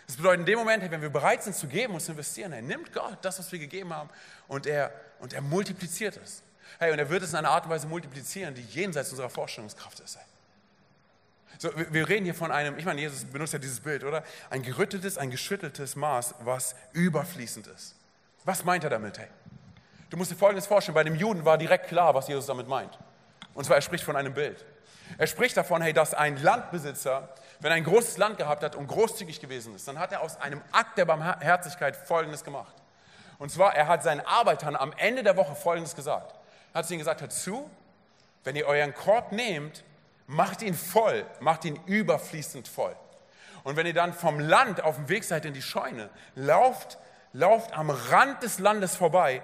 [0.07, 2.53] Das bedeutet in dem Moment, hey, wenn wir bereit sind zu geben und zu investieren,
[2.53, 4.11] hey, nimmt Gott das, was wir gegeben haben
[4.49, 6.43] und er, und er multipliziert es.
[6.79, 10.01] Hey, und er wird es in einer Art und Weise multiplizieren, die jenseits unserer Vorstellungskraft
[10.01, 10.17] ist.
[10.17, 10.25] Hey.
[11.59, 14.25] So, wir reden hier von einem, ich meine, Jesus benutzt ja dieses Bild, oder?
[14.51, 17.95] Ein gerütteltes, ein geschütteltes Maß, was überfließend ist.
[18.45, 19.19] Was meint er damit?
[19.19, 19.29] Hey?
[20.13, 22.99] Du musst dir Folgendes vorstellen, bei dem Juden war direkt klar, was Jesus damit meint.
[23.55, 24.63] Und zwar, er spricht von einem Bild.
[25.17, 28.89] Er spricht davon, hey, dass ein Landbesitzer, wenn er ein großes Land gehabt hat und
[28.89, 32.75] großzügig gewesen ist, dann hat er aus einem Akt der Barmherzigkeit Folgendes gemacht.
[33.39, 36.39] Und zwar, er hat seinen Arbeitern am Ende der Woche Folgendes gesagt.
[36.75, 37.71] Er hat ihnen gesagt, hört zu,
[38.45, 39.83] wenn ihr euren Korb nehmt,
[40.27, 42.95] macht ihn voll, macht ihn überfließend voll.
[43.65, 46.99] Und wenn ihr dann vom Land auf dem Weg seid in die Scheune, lauft,
[47.33, 49.43] lauft am Rand des Landes vorbei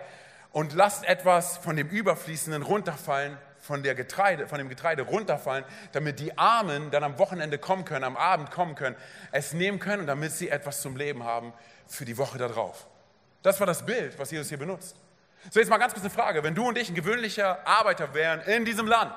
[0.52, 6.20] und lasst etwas von dem Überfließenden runterfallen, von, der Getreide, von dem Getreide runterfallen, damit
[6.20, 8.96] die Armen dann am Wochenende kommen können, am Abend kommen können,
[9.32, 11.52] es nehmen können und damit sie etwas zum Leben haben
[11.86, 12.86] für die Woche darauf.
[13.42, 14.96] Das war das Bild, was Jesus hier benutzt.
[15.50, 16.42] So, jetzt mal ganz kurz eine Frage.
[16.42, 19.14] Wenn du und ich ein gewöhnlicher Arbeiter wären in diesem Land,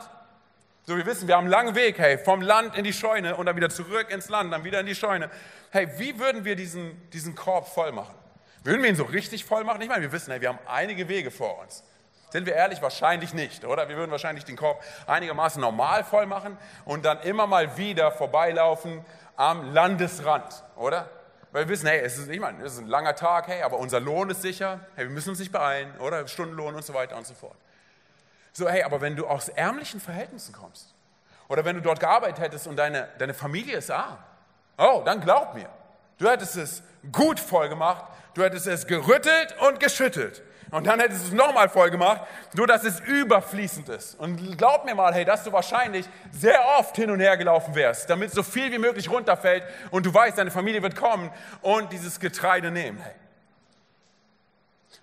[0.84, 3.46] so wir wissen, wir haben einen langen Weg, hey, vom Land in die Scheune und
[3.46, 5.30] dann wieder zurück ins Land, dann wieder in die Scheune.
[5.70, 8.16] Hey, wie würden wir diesen, diesen Korb voll machen?
[8.64, 9.82] Würden wir ihn so richtig voll machen?
[9.82, 11.84] Ich meine, wir wissen, wir haben einige Wege vor uns.
[12.30, 12.82] Sind wir ehrlich?
[12.82, 13.90] Wahrscheinlich nicht, oder?
[13.90, 19.04] Wir würden wahrscheinlich den Korb einigermaßen normal voll machen und dann immer mal wieder vorbeilaufen
[19.36, 21.10] am Landesrand, oder?
[21.52, 23.78] Weil wir wissen, hey, es ist, ich meine, es ist ein langer Tag, hey, aber
[23.78, 26.26] unser Lohn ist sicher, hey, wir müssen uns nicht beeilen, oder?
[26.28, 27.58] Stundenlohn und so weiter und so fort.
[28.54, 30.94] So, hey, aber wenn du aus ärmlichen Verhältnissen kommst,
[31.50, 34.18] oder wenn du dort gearbeitet hättest und deine, deine Familie ist arm,
[34.78, 35.68] oh, dann glaub mir,
[36.18, 40.42] du hättest es gut voll gemacht, du hättest es gerüttelt und geschüttelt.
[40.72, 42.22] Und dann hättest du es nochmal voll gemacht,
[42.54, 44.16] nur dass es überfließend ist.
[44.16, 48.10] Und glaub mir mal, hey, dass du wahrscheinlich sehr oft hin und her gelaufen wärst,
[48.10, 51.30] damit so viel wie möglich runterfällt und du weißt, deine Familie wird kommen
[51.62, 53.00] und dieses Getreide nehmen.
[53.00, 53.16] Hey.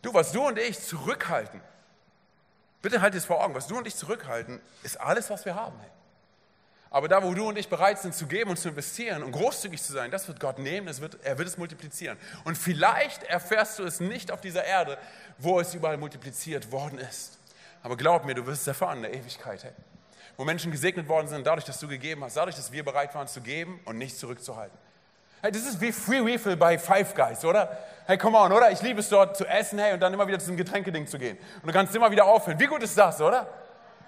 [0.00, 1.60] Du, was du und ich zurückhalten,
[2.80, 5.78] bitte halt es vor Augen, was du und ich zurückhalten, ist alles, was wir haben.
[5.80, 5.90] Hey.
[6.90, 9.82] Aber da, wo du und ich bereit sind zu geben und zu investieren und großzügig
[9.82, 12.16] zu sein, das wird Gott nehmen, wird, er wird es multiplizieren.
[12.44, 14.96] Und vielleicht erfährst du es nicht auf dieser Erde,
[15.36, 17.38] wo es überall multipliziert worden ist.
[17.82, 19.64] Aber glaub mir, du wirst es erfahren in der Ewigkeit.
[19.64, 19.72] Hey.
[20.38, 23.28] Wo Menschen gesegnet worden sind, dadurch, dass du gegeben hast, dadurch, dass wir bereit waren
[23.28, 24.76] zu geben und nicht zurückzuhalten.
[25.42, 27.78] Hey, das ist wie Free Refill bei Five Guys, oder?
[28.06, 28.70] Hey, come on, oder?
[28.72, 31.18] Ich liebe es dort zu essen, hey, und dann immer wieder zu diesem Getränkeding zu
[31.18, 31.38] gehen.
[31.62, 32.58] Und du kannst immer wieder aufhören.
[32.58, 33.46] Wie gut ist das, oder?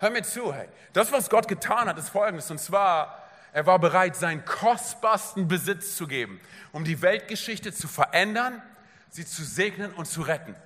[0.00, 0.66] Hör mir zu, hey.
[0.94, 2.50] Das, was Gott getan hat, ist folgendes.
[2.50, 6.40] Und zwar, er war bereit, seinen kostbarsten Besitz zu geben,
[6.72, 8.62] um die Weltgeschichte zu verändern,
[9.10, 10.56] sie zu segnen und zu retten.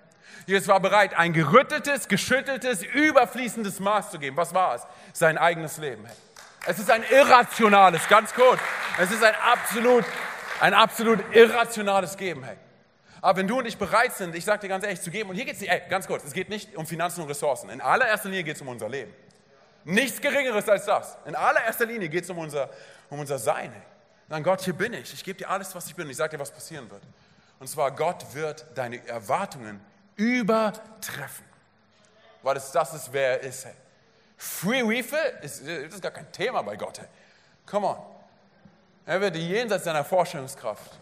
[0.47, 4.37] Jesus war bereit, ein gerütteltes, geschütteltes, überfließendes Maß zu geben.
[4.37, 4.83] Was war es?
[5.13, 6.05] Sein eigenes Leben.
[6.07, 6.17] Hey.
[6.67, 8.61] Es ist ein irrationales, ganz kurz.
[8.99, 10.05] Es ist ein absolut,
[10.61, 12.45] ein absolut irrationales Geben.
[12.45, 12.57] Hey.
[13.21, 15.35] Aber wenn du und ich bereit sind, ich sage dir ganz ehrlich, zu geben, und
[15.37, 17.71] hier geht es nicht, ganz kurz, es geht nicht um Finanzen und Ressourcen.
[17.71, 19.13] In allererster Linie geht es um unser Leben.
[19.85, 21.19] Nichts Geringeres als das.
[21.27, 22.71] In allererster Linie geht es um unser,
[23.11, 23.73] um unser Sein.
[24.29, 25.13] Dann Gott, hier bin ich.
[25.13, 26.09] Ich gebe dir alles, was ich bin.
[26.09, 27.03] Ich sage dir, was passieren wird.
[27.61, 29.81] Und zwar, Gott wird deine Erwartungen
[30.17, 31.45] übertreffen.
[32.43, 33.65] Weil es das ist, wer er ist.
[33.67, 33.75] Hey.
[34.37, 36.99] Free Refill ist, ist gar kein Thema bei Gott.
[36.99, 37.09] Hey.
[37.67, 37.97] Come on.
[39.07, 40.99] Er wird dir jenseits deiner Vorstellungskraft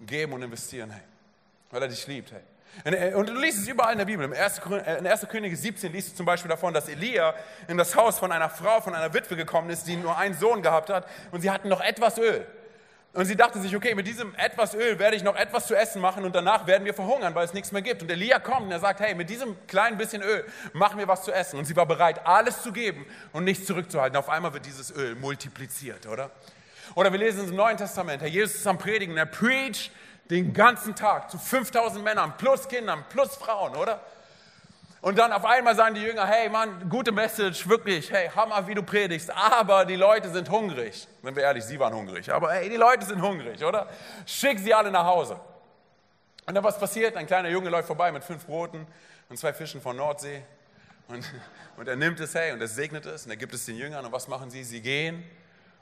[0.00, 1.02] geben und investieren, hey.
[1.70, 2.32] weil er dich liebt.
[2.32, 2.42] Hey.
[2.84, 4.26] Äh, und du liest es überall in der Bibel.
[4.26, 4.58] In 1.
[4.58, 7.34] Äh, Könige 17 liest du zum Beispiel davon, dass Elia
[7.68, 10.62] in das Haus von einer Frau, von einer Witwe gekommen ist, die nur einen Sohn
[10.62, 12.46] gehabt hat und sie hatten noch etwas Öl.
[13.16, 16.02] Und sie dachte sich, okay, mit diesem etwas Öl werde ich noch etwas zu essen
[16.02, 18.02] machen und danach werden wir verhungern, weil es nichts mehr gibt.
[18.02, 21.22] Und Elia kommt und er sagt, hey, mit diesem kleinen bisschen Öl machen wir was
[21.22, 21.58] zu essen.
[21.58, 24.18] Und sie war bereit, alles zu geben und nichts zurückzuhalten.
[24.18, 26.30] Auf einmal wird dieses Öl multipliziert, oder?
[26.94, 29.90] Oder wir lesen im Neuen Testament, Herr Jesus ist am Predigen, er preacht
[30.30, 34.00] den ganzen Tag zu 5000 Männern plus Kindern plus Frauen, oder?
[35.00, 38.74] Und dann auf einmal sagen die Jünger, hey Mann, gute Message, wirklich, hey, Hammer, wie
[38.74, 41.06] du predigst, aber die Leute sind hungrig.
[41.22, 43.88] Wenn wir ehrlich, sie waren hungrig, aber hey, die Leute sind hungrig, oder?
[44.24, 45.38] Schick sie alle nach Hause.
[46.46, 47.16] Und dann was passiert?
[47.16, 48.86] Ein kleiner Junge läuft vorbei mit fünf Broten
[49.28, 50.42] und zwei Fischen von Nordsee.
[51.08, 51.24] Und,
[51.76, 54.04] und er nimmt es, hey, und er segnet es und er gibt es den Jüngern.
[54.04, 54.64] Und was machen sie?
[54.64, 55.22] Sie gehen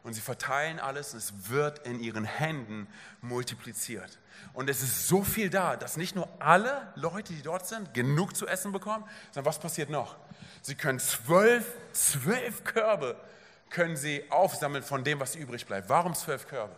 [0.04, 2.86] und sie verteilen alles und es wird in ihren Händen
[3.22, 4.18] multipliziert.
[4.52, 8.36] Und es ist so viel da, dass nicht nur alle Leute, die dort sind, genug
[8.36, 10.16] zu essen bekommen, sondern was passiert noch?
[10.62, 13.16] Sie können zwölf, zwölf Körbe
[13.70, 15.88] können sie aufsammeln von dem, was übrig bleibt.
[15.88, 16.76] Warum zwölf Körbe?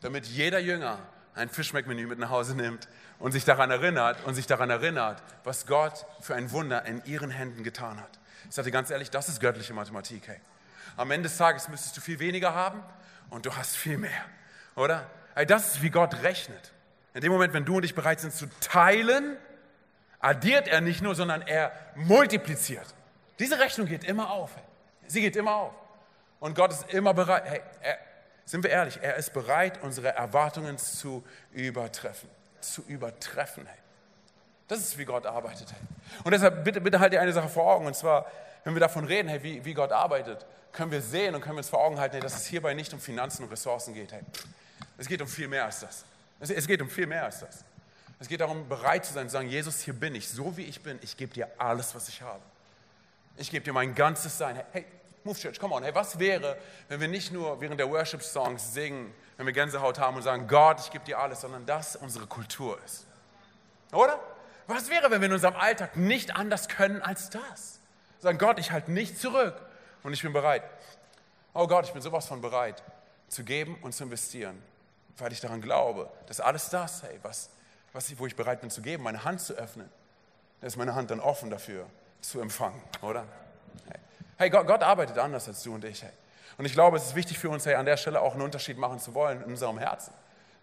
[0.00, 0.98] Damit jeder Jünger
[1.34, 5.66] ein Fischmeckmenü mit nach Hause nimmt und sich daran erinnert und sich daran erinnert, was
[5.66, 8.18] Gott für ein Wunder in ihren Händen getan hat.
[8.48, 10.26] Ich sage dir ganz ehrlich, das ist göttliche Mathematik.
[10.26, 10.40] Hey.
[10.96, 12.82] Am Ende des Tages müsstest du viel weniger haben
[13.30, 14.24] und du hast viel mehr,
[14.76, 15.06] oder?
[15.46, 16.72] Das ist, wie Gott rechnet.
[17.14, 19.36] In dem Moment, wenn du und ich bereit sind zu teilen,
[20.18, 22.86] addiert er nicht nur, sondern er multipliziert.
[23.38, 24.50] Diese Rechnung geht immer auf.
[25.06, 25.72] Sie geht immer auf.
[26.40, 27.98] Und Gott ist immer bereit, hey, er,
[28.44, 32.28] sind wir ehrlich, er ist bereit, unsere Erwartungen zu übertreffen.
[32.60, 33.78] Zu übertreffen, hey.
[34.68, 35.72] Das ist, wie Gott arbeitet.
[35.72, 35.80] Hey.
[36.22, 37.86] Und deshalb bitte, bitte halt dir eine Sache vor Augen.
[37.86, 38.26] Und zwar,
[38.64, 41.60] wenn wir davon reden, hey, wie, wie Gott arbeitet, können wir sehen und können wir
[41.60, 44.12] uns vor Augen halten, hey, dass es hierbei nicht um Finanzen und Ressourcen geht.
[44.12, 44.22] Hey.
[44.98, 46.04] Es geht um viel mehr als das.
[46.38, 47.64] Es, es geht um viel mehr als das.
[48.18, 50.82] Es geht darum, bereit zu sein, zu sagen, Jesus, hier bin ich, so wie ich
[50.82, 50.98] bin.
[51.02, 52.42] Ich gebe dir alles, was ich habe.
[53.36, 54.60] Ich gebe dir mein ganzes Sein.
[54.72, 54.84] Hey,
[55.24, 55.82] Move Church, come on.
[55.82, 56.56] Hey, was wäre,
[56.88, 60.80] wenn wir nicht nur während der Worship-Songs singen, wenn wir Gänsehaut haben und sagen, Gott,
[60.80, 63.06] ich gebe dir alles, sondern das unsere Kultur ist?
[63.92, 64.18] Oder?
[64.66, 67.79] Was wäre, wenn wir in unserem Alltag nicht anders können als das?
[68.20, 69.54] Sagen, Gott, ich halte nicht zurück
[70.02, 70.62] und ich bin bereit.
[71.54, 72.82] Oh Gott, ich bin sowas von bereit
[73.28, 74.62] zu geben und zu investieren,
[75.16, 77.48] weil ich daran glaube, dass alles das, hey, was,
[77.92, 79.88] was ich, wo ich bereit bin zu geben, meine Hand zu öffnen,
[80.60, 81.86] da ist meine Hand dann offen dafür
[82.20, 83.24] zu empfangen, oder?
[83.86, 84.00] Hey,
[84.36, 86.02] hey Gott, Gott, arbeitet anders als du und ich.
[86.02, 86.12] Hey.
[86.58, 88.76] Und ich glaube, es ist wichtig für uns, hey, an der Stelle auch einen Unterschied
[88.76, 90.12] machen zu wollen in unserem Herzen.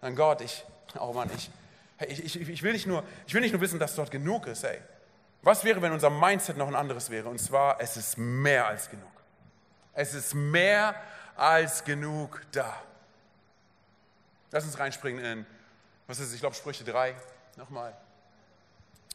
[0.00, 0.64] Dann Gott, ich,
[1.00, 1.50] oh Mann, ich,
[1.96, 4.46] hey, ich, ich, ich, will nicht nur, ich will nicht nur wissen, dass dort genug
[4.46, 4.62] ist.
[4.62, 4.78] Hey.
[5.42, 7.28] Was wäre, wenn unser Mindset noch ein anderes wäre?
[7.28, 9.10] Und zwar, es ist mehr als genug.
[9.94, 10.94] Es ist mehr
[11.36, 12.74] als genug da.
[14.50, 15.46] Lass uns reinspringen in,
[16.06, 17.14] was ist es, ich glaube Sprüche 3,
[17.56, 17.94] nochmal.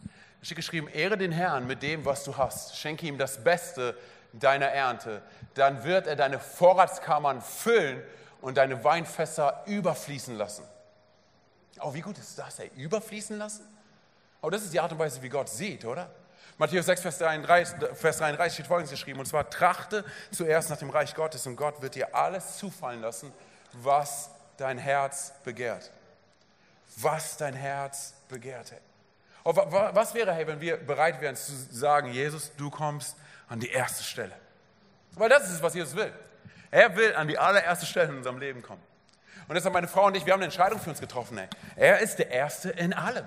[0.04, 2.78] Da steht geschrieben, ehre den Herrn mit dem, was du hast.
[2.78, 3.98] Schenke ihm das Beste
[4.34, 5.22] deiner Ernte.
[5.54, 8.04] Dann wird er deine Vorratskammern füllen
[8.42, 10.66] und deine Weinfässer überfließen lassen.
[11.80, 12.72] Oh, wie gut ist das, ey?
[12.76, 13.66] Überfließen lassen?
[14.44, 16.10] Oh, das ist die Art und Weise, wie Gott sieht, oder?
[16.58, 20.90] Matthäus 6, Vers 33, Vers 33 steht folgendes geschrieben, und zwar, trachte zuerst nach dem
[20.90, 23.32] Reich Gottes und Gott wird dir alles zufallen lassen,
[23.72, 25.90] was dein Herz begehrt.
[26.98, 28.72] Was dein Herz begehrt.
[28.72, 28.80] Hey.
[29.46, 33.16] Oh, was wäre, hey, wenn wir bereit wären zu sagen, Jesus, du kommst
[33.48, 34.36] an die erste Stelle?
[35.14, 36.12] Weil das ist es, was Jesus will.
[36.70, 38.84] Er will an die allererste Stelle in unserem Leben kommen.
[39.48, 41.38] Und deshalb meine Frau und ich, wir haben eine Entscheidung für uns getroffen.
[41.38, 41.48] Hey.
[41.78, 43.26] Er ist der Erste in allem.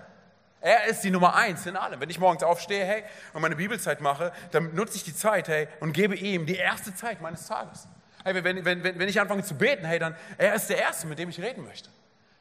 [0.66, 2.00] Er ist die Nummer eins in allem.
[2.00, 5.68] Wenn ich morgens aufstehe, hey, und meine Bibelzeit mache, dann nutze ich die Zeit, hey,
[5.78, 7.86] und gebe ihm die erste Zeit meines Tages.
[8.24, 11.20] Hey, wenn, wenn, wenn, ich anfange zu beten, hey, dann, er ist der Erste, mit
[11.20, 11.88] dem ich reden möchte.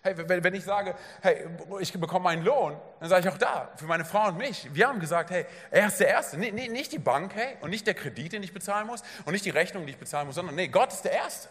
[0.02, 1.46] Hey, wenn, wenn ich sage, hey,
[1.80, 4.88] ich bekomme einen Lohn, dann sage ich auch da, für meine Frau und mich, wir
[4.88, 6.40] haben gesagt, hey, er ist der Erste.
[6.40, 9.34] Nee, nee, nicht die Bank, hey, und nicht der Kredit, den ich bezahlen muss, und
[9.34, 11.48] nicht die Rechnung, die ich bezahlen muss, sondern nee, Gott ist der Erste.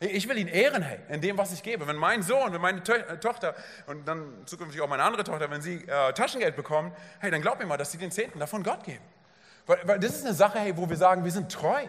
[0.00, 1.86] Ich will ihn ehren, hey, in dem, was ich gebe.
[1.86, 3.54] Wenn mein Sohn, wenn meine äh, Tochter
[3.86, 7.58] und dann zukünftig auch meine andere Tochter, wenn sie äh, Taschengeld bekommen, hey, dann glaub
[7.58, 9.04] mir mal, dass sie den Zehnten davon Gott geben.
[9.66, 11.86] Weil, weil das ist eine Sache, hey, wo wir sagen, wir sind treu.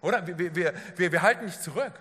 [0.00, 0.26] Oder?
[0.26, 1.92] Wir, wir, wir, wir halten nicht zurück.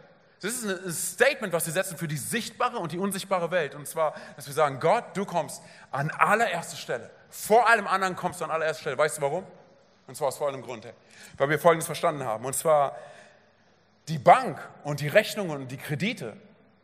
[0.41, 3.75] Das ist ein Statement, was wir setzen für die sichtbare und die unsichtbare Welt.
[3.75, 5.61] Und zwar, dass wir sagen, Gott, du kommst
[5.91, 7.11] an allererste Stelle.
[7.29, 8.97] Vor allem anderen kommst du an allererste Stelle.
[8.97, 9.45] Weißt du warum?
[10.07, 10.85] Und zwar aus folgendem Grund.
[10.85, 10.93] Hey.
[11.37, 12.43] Weil wir Folgendes verstanden haben.
[12.43, 12.97] Und zwar,
[14.07, 16.35] die Bank und die Rechnungen und die Kredite,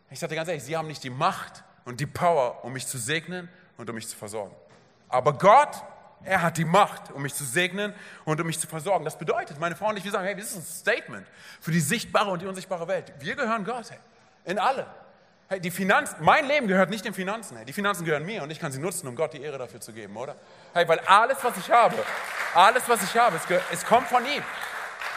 [0.10, 2.98] ich dir ganz ehrlich, sie haben nicht die Macht und die Power, um mich zu
[2.98, 4.56] segnen und um mich zu versorgen.
[5.10, 5.84] Aber Gott,
[6.24, 7.94] er hat die Macht, um mich zu segnen
[8.26, 9.06] und um mich zu versorgen.
[9.06, 11.28] Das bedeutet, meine Frau und ich, wir sagen, hey, das ist ein Statement
[11.62, 13.14] für die sichtbare und die unsichtbare Welt.
[13.20, 14.00] Wir gehören Gott, hey,
[14.46, 14.86] in alle.
[15.50, 17.56] Hey, die Finanzen, mein Leben gehört nicht den Finanzen.
[17.56, 17.66] Hey.
[17.66, 19.94] Die Finanzen gehören mir und ich kann sie nutzen, um Gott die Ehre dafür zu
[19.94, 20.36] geben, oder?
[20.74, 21.96] Hey, weil alles, was ich habe,
[22.54, 24.44] alles, was ich habe, es, es kommt von ihm.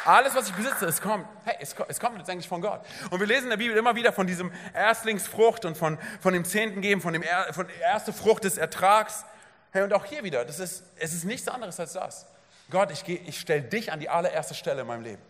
[0.05, 2.81] Alles, was ich besitze, es kommt, hey, es, es kommt letztendlich von Gott.
[3.11, 6.45] Und wir lesen in der Bibel immer wieder von diesem Erstlingsfrucht und von, von dem
[6.45, 9.25] Zehnten geben, von, dem er, von der ersten Frucht des Ertrags.
[9.73, 12.27] Hey, und auch hier wieder, das ist, es ist nichts anderes als das.
[12.71, 15.23] Gott, ich, ich stelle dich an die allererste Stelle in meinem Leben.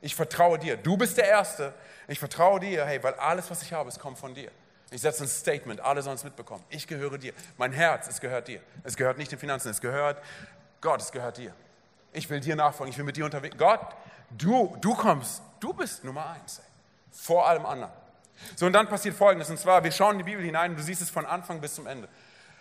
[0.00, 0.76] Ich vertraue dir.
[0.76, 1.72] Du bist der Erste.
[2.08, 4.50] Ich vertraue dir, hey, weil alles, was ich habe, es kommt von dir.
[4.90, 6.62] Ich setze ein Statement, alle sollen es mitbekommen.
[6.70, 7.32] Ich gehöre dir.
[7.58, 8.60] Mein Herz, es gehört dir.
[8.84, 10.22] Es gehört nicht den Finanzen, es gehört
[10.80, 11.52] Gott, es gehört dir.
[12.12, 13.56] Ich will dir nachfolgen, ich will mit dir unterwegs.
[13.58, 13.80] Gott,
[14.30, 16.60] Du, du kommst, du bist Nummer eins,
[17.12, 17.92] vor allem anderen.
[18.54, 20.82] So, und dann passiert Folgendes, und zwar, wir schauen in die Bibel hinein und du
[20.82, 22.08] siehst es von Anfang bis zum Ende.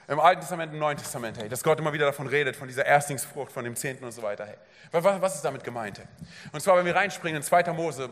[0.07, 2.85] Im Alten Testament, im Neuen Testament, hey, dass Gott immer wieder davon redet, von dieser
[2.85, 4.55] Erstlingsfrucht, von dem Zehnten und so weiter, hey.
[4.91, 6.05] Was, was ist damit gemeint, hey?
[6.51, 7.73] Und zwar, wenn wir reinspringen in 2.
[7.73, 8.09] Mose,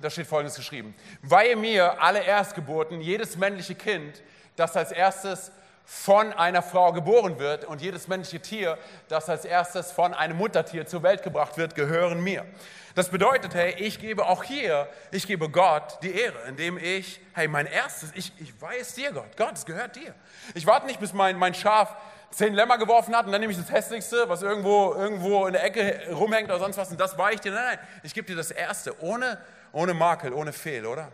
[0.00, 0.94] da steht Folgendes geschrieben.
[1.22, 4.22] Weihe mir alle Erstgeburten, jedes männliche Kind,
[4.56, 5.52] das als erstes
[5.84, 10.86] von einer Frau geboren wird und jedes männliche Tier, das als erstes von einem Muttertier
[10.86, 12.46] zur Welt gebracht wird, gehören mir.
[12.94, 17.48] Das bedeutet, hey, ich gebe auch hier, ich gebe Gott die Ehre, indem ich, hey,
[17.48, 19.36] mein erstes, ich, ich weiß dir, Gott.
[19.36, 20.14] Gott, es gehört dir.
[20.54, 21.96] Ich warte nicht, bis mein, mein Schaf
[22.30, 25.64] zehn Lämmer geworfen hat und dann nehme ich das Hässlichste, was irgendwo, irgendwo in der
[25.64, 27.52] Ecke rumhängt oder sonst was und das weiche ich dir.
[27.52, 29.38] Nein, nein, ich gebe dir das Erste, ohne,
[29.72, 31.10] ohne Makel, ohne Fehl, oder?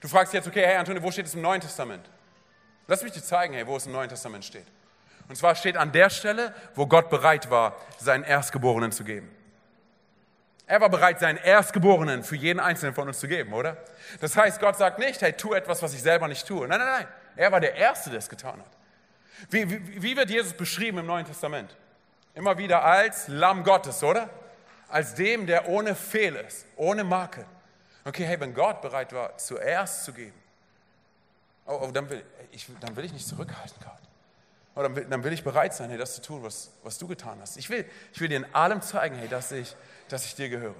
[0.00, 2.08] Du fragst jetzt, okay, hey Antonio, wo steht es im Neuen Testament?
[2.90, 4.66] Lass mich dir zeigen, hey, wo es im Neuen Testament steht.
[5.28, 9.30] Und zwar steht an der Stelle, wo Gott bereit war, seinen Erstgeborenen zu geben.
[10.66, 13.76] Er war bereit, seinen Erstgeborenen für jeden Einzelnen von uns zu geben, oder?
[14.20, 16.66] Das heißt, Gott sagt nicht, hey, tu etwas, was ich selber nicht tue.
[16.66, 17.08] Nein, nein, nein.
[17.36, 18.76] Er war der Erste, der es getan hat.
[19.50, 21.76] Wie, wie, wie wird Jesus beschrieben im Neuen Testament?
[22.34, 24.28] Immer wieder als Lamm Gottes, oder?
[24.88, 27.46] Als dem, der ohne Fehl ist, ohne Makel.
[28.04, 30.42] Okay, hey, wenn Gott bereit war, zuerst zu geben,
[31.66, 34.00] oh, oh dann, will ich, dann will ich nicht zurückhalten, Gott.
[34.76, 37.06] Oh, dann, will, dann will ich bereit sein, hey, das zu tun, was, was du
[37.08, 37.56] getan hast.
[37.56, 39.74] Ich will, ich will dir in allem zeigen, hey, dass ich,
[40.08, 40.74] dass ich dir gehöre.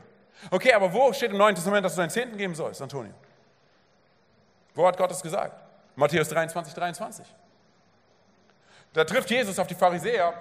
[0.50, 3.12] Okay, aber wo steht im Neuen Testament, dass du deinen Zehnten geben sollst, Antonio?
[4.74, 5.61] Wo hat Gott es gesagt?
[5.96, 7.26] Matthäus 23, 23.
[8.92, 10.35] Da trifft Jesus auf die Pharisäer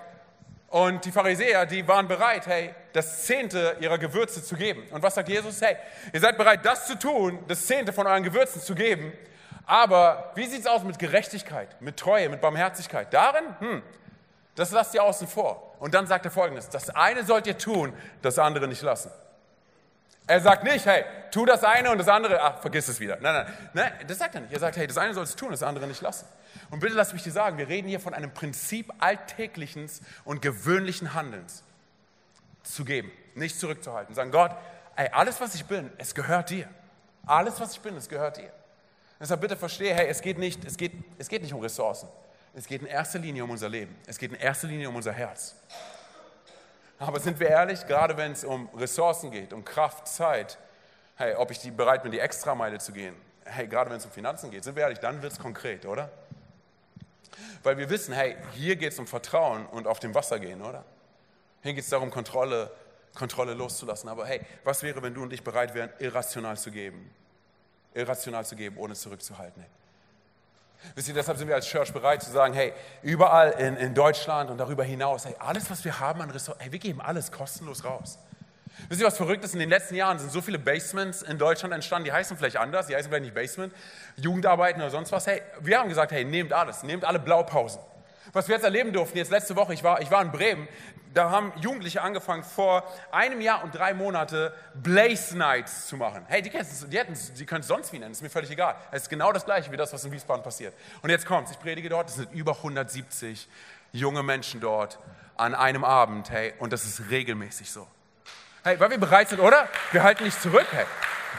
[0.69, 4.83] und die Pharisäer, die waren bereit, hey, das Zehnte ihrer Gewürze zu geben.
[4.91, 5.61] Und was sagt Jesus?
[5.61, 5.77] Hey,
[6.13, 9.11] ihr seid bereit, das zu tun, das Zehnte von euren Gewürzen zu geben.
[9.69, 13.13] Aber wie sieht es aus mit Gerechtigkeit, mit Treue, mit Barmherzigkeit?
[13.13, 13.83] Darin, hm,
[14.55, 15.75] das lasst ihr außen vor.
[15.77, 19.11] Und dann sagt er folgendes: Das eine sollt ihr tun, das andere nicht lassen.
[20.25, 23.19] Er sagt nicht, hey, tu das eine und das andere, ach, vergiss es wieder.
[23.21, 24.51] Nein, nein, nein, das sagt er nicht.
[24.51, 26.25] Er sagt, hey, das eine sollst du tun, das andere nicht lassen.
[26.71, 29.87] Und bitte lass mich dir sagen, wir reden hier von einem Prinzip alltäglichen
[30.23, 31.63] und gewöhnlichen Handelns.
[32.63, 34.15] Zu geben, nicht zurückzuhalten.
[34.15, 34.55] Sagen, Gott,
[34.95, 36.67] ey, alles, was ich bin, es gehört dir.
[37.27, 38.51] Alles, was ich bin, es gehört dir.
[39.19, 42.07] Deshalb bitte verstehe, hey, es geht nicht, es geht, es geht nicht um Ressourcen.
[42.53, 43.95] Es geht in erster Linie um unser Leben.
[44.07, 45.55] Es geht in erster Linie um unser Herz.
[46.97, 50.57] Aber sind wir ehrlich, gerade wenn es um Ressourcen geht, um Kraft, Zeit,
[51.15, 54.11] hey, ob ich die bereit bin, die Extrameile zu gehen, hey, gerade wenn es um
[54.11, 56.09] Finanzen geht, sind wir ehrlich, dann wird es konkret, oder?
[57.63, 60.83] Weil wir wissen, hey, hier geht es um Vertrauen und auf dem Wasser gehen, oder?
[61.61, 62.71] Hier geht es darum, Kontrolle,
[63.13, 64.09] Kontrolle loszulassen.
[64.09, 67.09] Aber hey, was wäre, wenn du und ich bereit wären, irrational zu geben?
[67.99, 69.61] Irrational zu geben, ohne zurückzuhalten.
[69.61, 69.71] Hey.
[70.95, 74.49] Wisst ihr, deshalb sind wir als Church bereit zu sagen, hey, überall in, in Deutschland
[74.49, 77.83] und darüber hinaus, hey, alles, was wir haben an Ressourcen, hey, wir geben alles kostenlos
[77.83, 78.17] raus.
[78.87, 79.53] Wisst ihr, was verrückt ist?
[79.53, 82.87] In den letzten Jahren sind so viele Basements in Deutschland entstanden, die heißen vielleicht anders,
[82.87, 83.73] die heißen vielleicht nicht Basement,
[84.15, 85.27] Jugendarbeiten oder sonst was.
[85.27, 87.81] Hey, wir haben gesagt, hey, nehmt alles, nehmt alle Blaupausen.
[88.33, 90.67] Was wir jetzt erleben durften, jetzt letzte Woche, ich war, ich war in Bremen,
[91.13, 96.23] da haben Jugendliche angefangen, vor einem Jahr und drei Monate Blaze Nights zu machen.
[96.27, 97.03] Hey, die, die,
[97.37, 98.75] die können es sonst wie nennen, ist mir völlig egal.
[98.91, 100.73] Es ist genau das Gleiche wie das, was in Wiesbaden passiert.
[101.01, 103.47] Und jetzt kommt's, ich predige dort, es sind über 170
[103.91, 104.99] junge Menschen dort
[105.35, 107.87] an einem Abend, hey, und das ist regelmäßig so.
[108.63, 109.67] Hey, weil wir bereit sind, oder?
[109.91, 110.85] Wir halten nicht zurück, hey.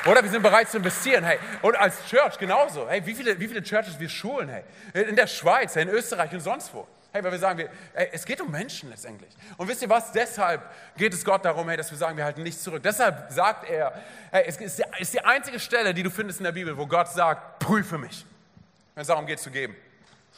[0.06, 1.38] Oder wir sind bereit zu investieren, hey.
[1.62, 2.88] Und als Church genauso.
[2.88, 4.64] Hey, wie viele, wie viele Churches wir schulen, hey.
[5.08, 6.86] In der Schweiz, hey, in Österreich und sonst wo.
[7.12, 9.30] Hey, weil wir sagen, wir, ey, es geht um Menschen letztendlich.
[9.56, 10.12] Und wisst ihr was?
[10.12, 10.62] Deshalb
[10.96, 12.82] geht es Gott darum, hey, dass wir sagen, wir halten nichts zurück.
[12.82, 13.92] Deshalb sagt er,
[14.30, 16.86] hey, es ist die, ist die einzige Stelle, die du findest in der Bibel, wo
[16.86, 18.24] Gott sagt, prüfe mich.
[18.94, 19.76] Wenn es darum geht zu geben.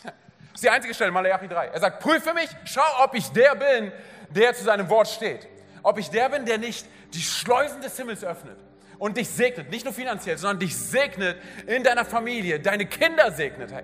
[0.03, 0.15] Das
[0.55, 1.69] ist die einzige Stelle, Malachi 3.
[1.69, 3.93] Er sagt, prüfe mich, schau, ob ich der bin,
[4.31, 5.47] der zu seinem Wort steht.
[5.83, 8.59] Ob ich der bin, der nicht die Schleusen des Himmels öffnet
[9.03, 11.37] und dich segnet, nicht nur finanziell, sondern dich segnet
[11.67, 13.83] in deiner Familie, deine Kinder segnet, hey,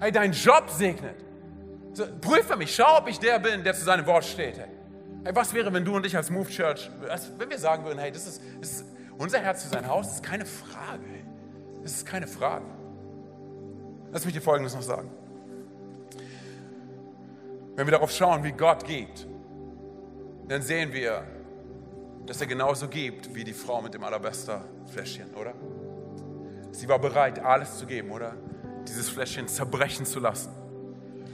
[0.00, 1.14] hey deinen Job segnet
[1.92, 4.56] so, prüfe mich, schau, ob ich der bin, der zu seinem Wort steht.
[4.56, 4.68] Hey.
[5.24, 6.90] hey was wäre, wenn du und ich als Move Church,
[7.36, 8.86] wenn wir sagen würden, hey, das ist, das ist
[9.18, 11.04] unser Herz für sein Haus, das ist keine Frage.
[11.82, 12.64] Das ist keine Frage.
[14.10, 15.10] Lass mich dir Folgendes noch sagen.
[17.74, 19.26] Wenn wir darauf schauen, wie Gott gibt,
[20.48, 21.26] dann sehen wir,
[22.26, 25.54] dass er genauso gibt wie die Frau mit dem Alabaster Fläschchen, oder?
[26.72, 28.34] Sie war bereit, alles zu geben, oder?
[28.86, 30.50] Dieses Fläschchen zerbrechen zu lassen.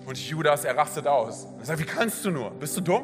[0.07, 1.47] Und Judas, er rastet aus.
[1.59, 2.51] Er sagt, wie kannst du nur?
[2.51, 3.03] Bist du dumm?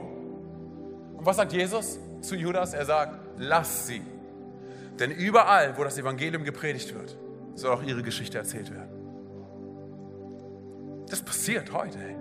[1.17, 2.75] Und was sagt Jesus zu Judas?
[2.75, 4.03] Er sagt, lass sie.
[4.99, 7.17] Denn überall, wo das Evangelium gepredigt wird,
[7.55, 8.91] soll auch ihre Geschichte erzählt werden.
[11.09, 11.99] Das passiert heute.
[11.99, 12.17] Ey.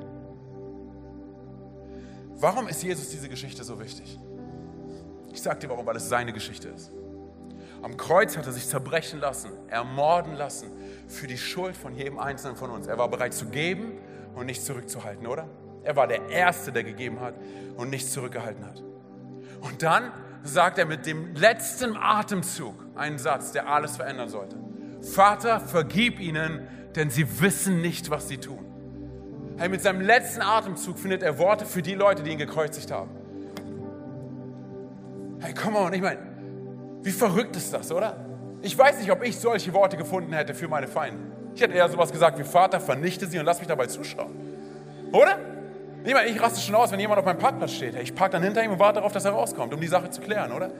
[2.35, 4.17] Warum ist Jesus diese Geschichte so wichtig?
[5.37, 6.91] Ich sage dir warum, weil es seine Geschichte ist.
[7.83, 10.71] Am Kreuz hat er sich zerbrechen lassen, ermorden lassen
[11.07, 12.87] für die Schuld von jedem Einzelnen von uns.
[12.87, 13.99] Er war bereit zu geben
[14.33, 15.47] und nicht zurückzuhalten, oder?
[15.83, 17.35] Er war der Erste, der gegeben hat
[17.75, 18.81] und nicht zurückgehalten hat.
[19.61, 24.55] Und dann sagt er mit dem letzten Atemzug einen Satz, der alles verändern sollte.
[25.03, 28.65] Vater, vergib ihnen, denn sie wissen nicht, was sie tun.
[29.57, 33.11] Hey, mit seinem letzten Atemzug findet er Worte für die Leute, die ihn gekreuzigt haben.
[35.39, 36.19] Hey, come on, ich meine,
[37.03, 38.25] wie verrückt ist das, oder?
[38.61, 41.19] Ich weiß nicht, ob ich solche Worte gefunden hätte für meine Feinde.
[41.53, 44.33] Ich hätte eher sowas gesagt wie, Vater, vernichte sie und lass mich dabei zuschauen.
[45.11, 45.37] Oder?
[46.03, 47.95] Ich meine, ich raste schon aus, wenn jemand auf meinem Parkplatz steht.
[47.95, 50.21] Ich parke dann hinter ihm und warte darauf, dass er rauskommt, um die Sache zu
[50.21, 50.71] klären, oder?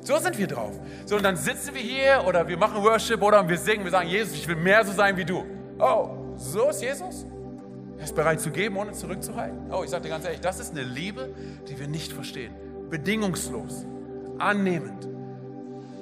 [0.00, 0.72] So sind wir drauf.
[1.04, 4.08] So, und dann sitzen wir hier oder wir machen Worship oder wir singen, wir sagen,
[4.08, 5.44] Jesus, ich will mehr so sein wie du.
[5.78, 7.26] Oh, so ist Jesus?
[7.98, 9.70] Er ist bereit zu geben, ohne zurückzuhalten.
[9.70, 11.34] Oh, ich sage dir ganz ehrlich, das ist eine Liebe,
[11.68, 12.54] die wir nicht verstehen.
[12.88, 13.84] Bedingungslos,
[14.40, 15.08] annehmend,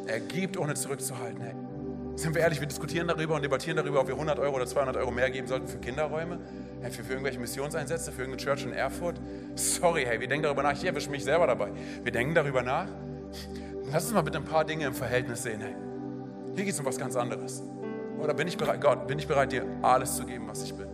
[0.07, 1.43] Er gibt, ohne zurückzuhalten.
[1.43, 1.55] Hey.
[2.17, 4.97] Sind wir ehrlich, wir diskutieren darüber und debattieren darüber, ob wir 100 Euro oder 200
[4.97, 6.41] Euro mehr geben sollten für Kinderräume,
[6.81, 9.21] hey, für, für irgendwelche Missionseinsätze, für irgendeine Church in Erfurt.
[9.55, 10.73] Sorry, hey, wir denken darüber nach.
[10.73, 11.73] Ich erwische mich selber dabei.
[12.03, 12.89] Wir denken darüber nach.
[13.93, 15.61] Lass uns mal bitte ein paar Dinge im Verhältnis sehen.
[15.61, 15.77] Hey.
[16.55, 17.63] Hier geht es um was ganz anderes.
[18.19, 20.89] Oder bin ich bereit, Gott, bin ich bereit, dir alles zu geben, was ich bin?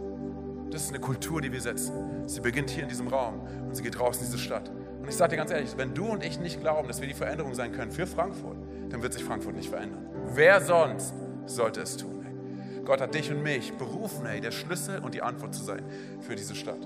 [0.71, 2.27] Das ist eine Kultur, die wir setzen.
[2.27, 4.71] Sie beginnt hier in diesem Raum und sie geht raus in diese Stadt.
[5.05, 7.13] Und ich sage dir ganz ehrlich, wenn du und ich nicht glauben, dass wir die
[7.13, 8.57] Veränderung sein können für Frankfurt,
[8.89, 10.07] dann wird sich Frankfurt nicht verändern.
[10.33, 11.13] Wer sonst
[11.45, 12.25] sollte es tun?
[12.25, 12.81] Ey?
[12.87, 15.83] Gott hat dich und mich berufen, ey, der Schlüssel und die Antwort zu sein
[16.23, 16.79] für diese Stadt.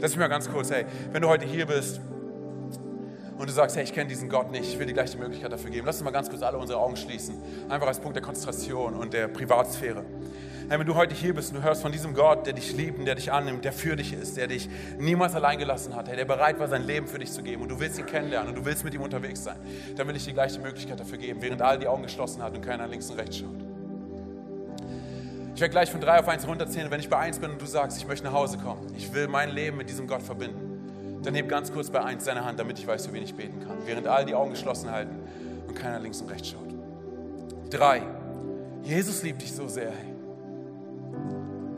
[0.00, 2.00] Lass mich mal ganz kurz, hey, wenn du heute hier bist
[3.36, 5.52] und du sagst, hey, ich kenne diesen Gott nicht, ich will dir gleich die Möglichkeit
[5.52, 7.34] dafür geben, lass uns mal ganz kurz alle unsere Augen schließen.
[7.68, 10.02] Einfach als Punkt der Konzentration und der Privatsphäre.
[10.70, 13.06] Hey, wenn du heute hier bist und du hörst von diesem Gott, der dich liebt,
[13.06, 16.26] der dich annimmt, der für dich ist, der dich niemals allein gelassen hat, hey, der
[16.26, 18.66] bereit war, sein Leben für dich zu geben und du willst ihn kennenlernen und du
[18.66, 19.56] willst mit ihm unterwegs sein,
[19.96, 22.54] dann will ich dir gleich die Möglichkeit dafür geben, während alle die Augen geschlossen hat
[22.54, 23.56] und keiner links und rechts schaut.
[25.54, 26.90] Ich werde gleich von drei auf eins runterzählen.
[26.90, 29.26] Wenn ich bei eins bin und du sagst, ich möchte nach Hause kommen, ich will
[29.26, 32.78] mein Leben mit diesem Gott verbinden, dann heb ganz kurz bei eins deine Hand, damit
[32.78, 33.78] ich weiß, für wen ich beten kann.
[33.86, 35.16] Während alle die Augen geschlossen halten
[35.66, 36.68] und keiner links und rechts schaut.
[37.70, 38.02] Drei.
[38.82, 39.90] Jesus liebt dich so sehr.
[39.90, 40.17] Hey.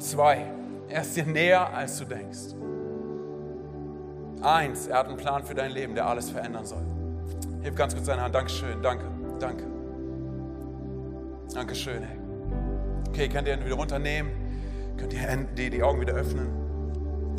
[0.00, 0.46] Zwei,
[0.88, 2.54] er ist dir näher, als du denkst.
[4.40, 6.82] Eins, er hat einen Plan für dein Leben, der alles verändern soll.
[7.62, 8.34] Heb ganz kurz deine Hand.
[8.34, 9.04] Dankeschön, danke,
[9.38, 9.64] danke.
[11.52, 12.18] Dankeschön, hey.
[13.08, 14.32] Okay, könnt ihr ihn wieder runternehmen?
[14.96, 16.48] Könnt ihr die, die Augen wieder öffnen?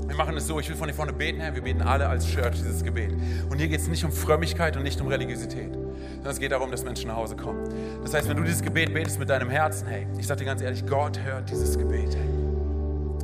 [0.07, 1.55] Wir machen es so, ich will von hier vorne beten, Herr.
[1.55, 3.13] Wir beten alle als Church dieses Gebet.
[3.49, 6.69] Und hier geht es nicht um Frömmigkeit und nicht um Religiosität, sondern es geht darum,
[6.69, 7.63] dass Menschen nach Hause kommen.
[8.03, 10.61] Das heißt, wenn du dieses Gebet betest mit deinem Herzen, hey, ich sage dir ganz
[10.61, 12.40] ehrlich, Gott hört dieses Gebet, hey.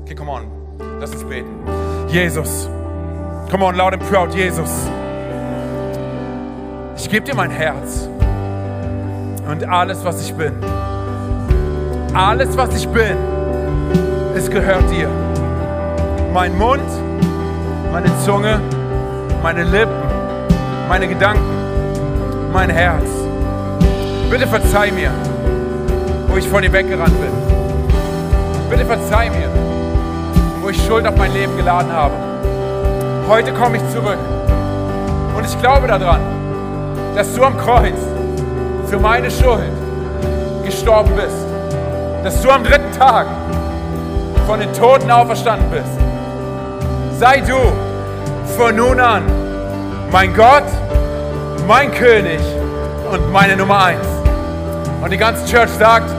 [0.08, 0.48] Okay, come on.
[1.02, 1.50] Lass uns beten.
[2.08, 2.70] Jesus.
[3.50, 4.88] Come on, loud and proud, Jesus.
[6.96, 8.08] Ich gebe dir mein Herz
[9.52, 10.54] und alles, was ich bin.
[12.14, 13.18] Alles, was ich bin,
[14.34, 15.10] es gehört dir.
[16.34, 16.90] Mein Mund,
[17.92, 18.62] meine Zunge,
[19.44, 19.92] meine Lippen,
[20.88, 21.44] meine Gedanken,
[22.54, 23.10] mein Herz.
[24.32, 25.12] Bitte verzeih mir,
[26.30, 28.70] wo ich von dir weggerannt bin.
[28.70, 29.67] Bitte verzeih mir,
[30.68, 32.14] wo ich Schuld auf mein Leben geladen habe.
[33.30, 34.18] Heute komme ich zurück.
[35.34, 36.20] Und ich glaube daran,
[37.16, 37.96] dass du am Kreuz
[38.88, 39.72] für meine Schuld
[40.66, 41.46] gestorben bist.
[42.22, 43.28] Dass du am dritten Tag
[44.46, 45.88] von den Toten auferstanden bist.
[47.18, 47.56] Sei du
[48.58, 49.24] von nun an
[50.12, 50.68] mein Gott,
[51.66, 52.42] mein König
[53.10, 54.06] und meine Nummer eins.
[55.02, 56.12] Und die ganze Church sagt,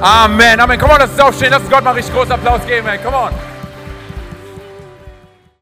[0.00, 0.60] Amen.
[0.60, 0.78] Amen.
[0.78, 1.50] Komm on, lass uns aufstehen.
[1.50, 2.86] Lass uns Gott mal richtig großen Applaus geben.
[2.86, 2.98] Hey.
[2.98, 3.45] Come on.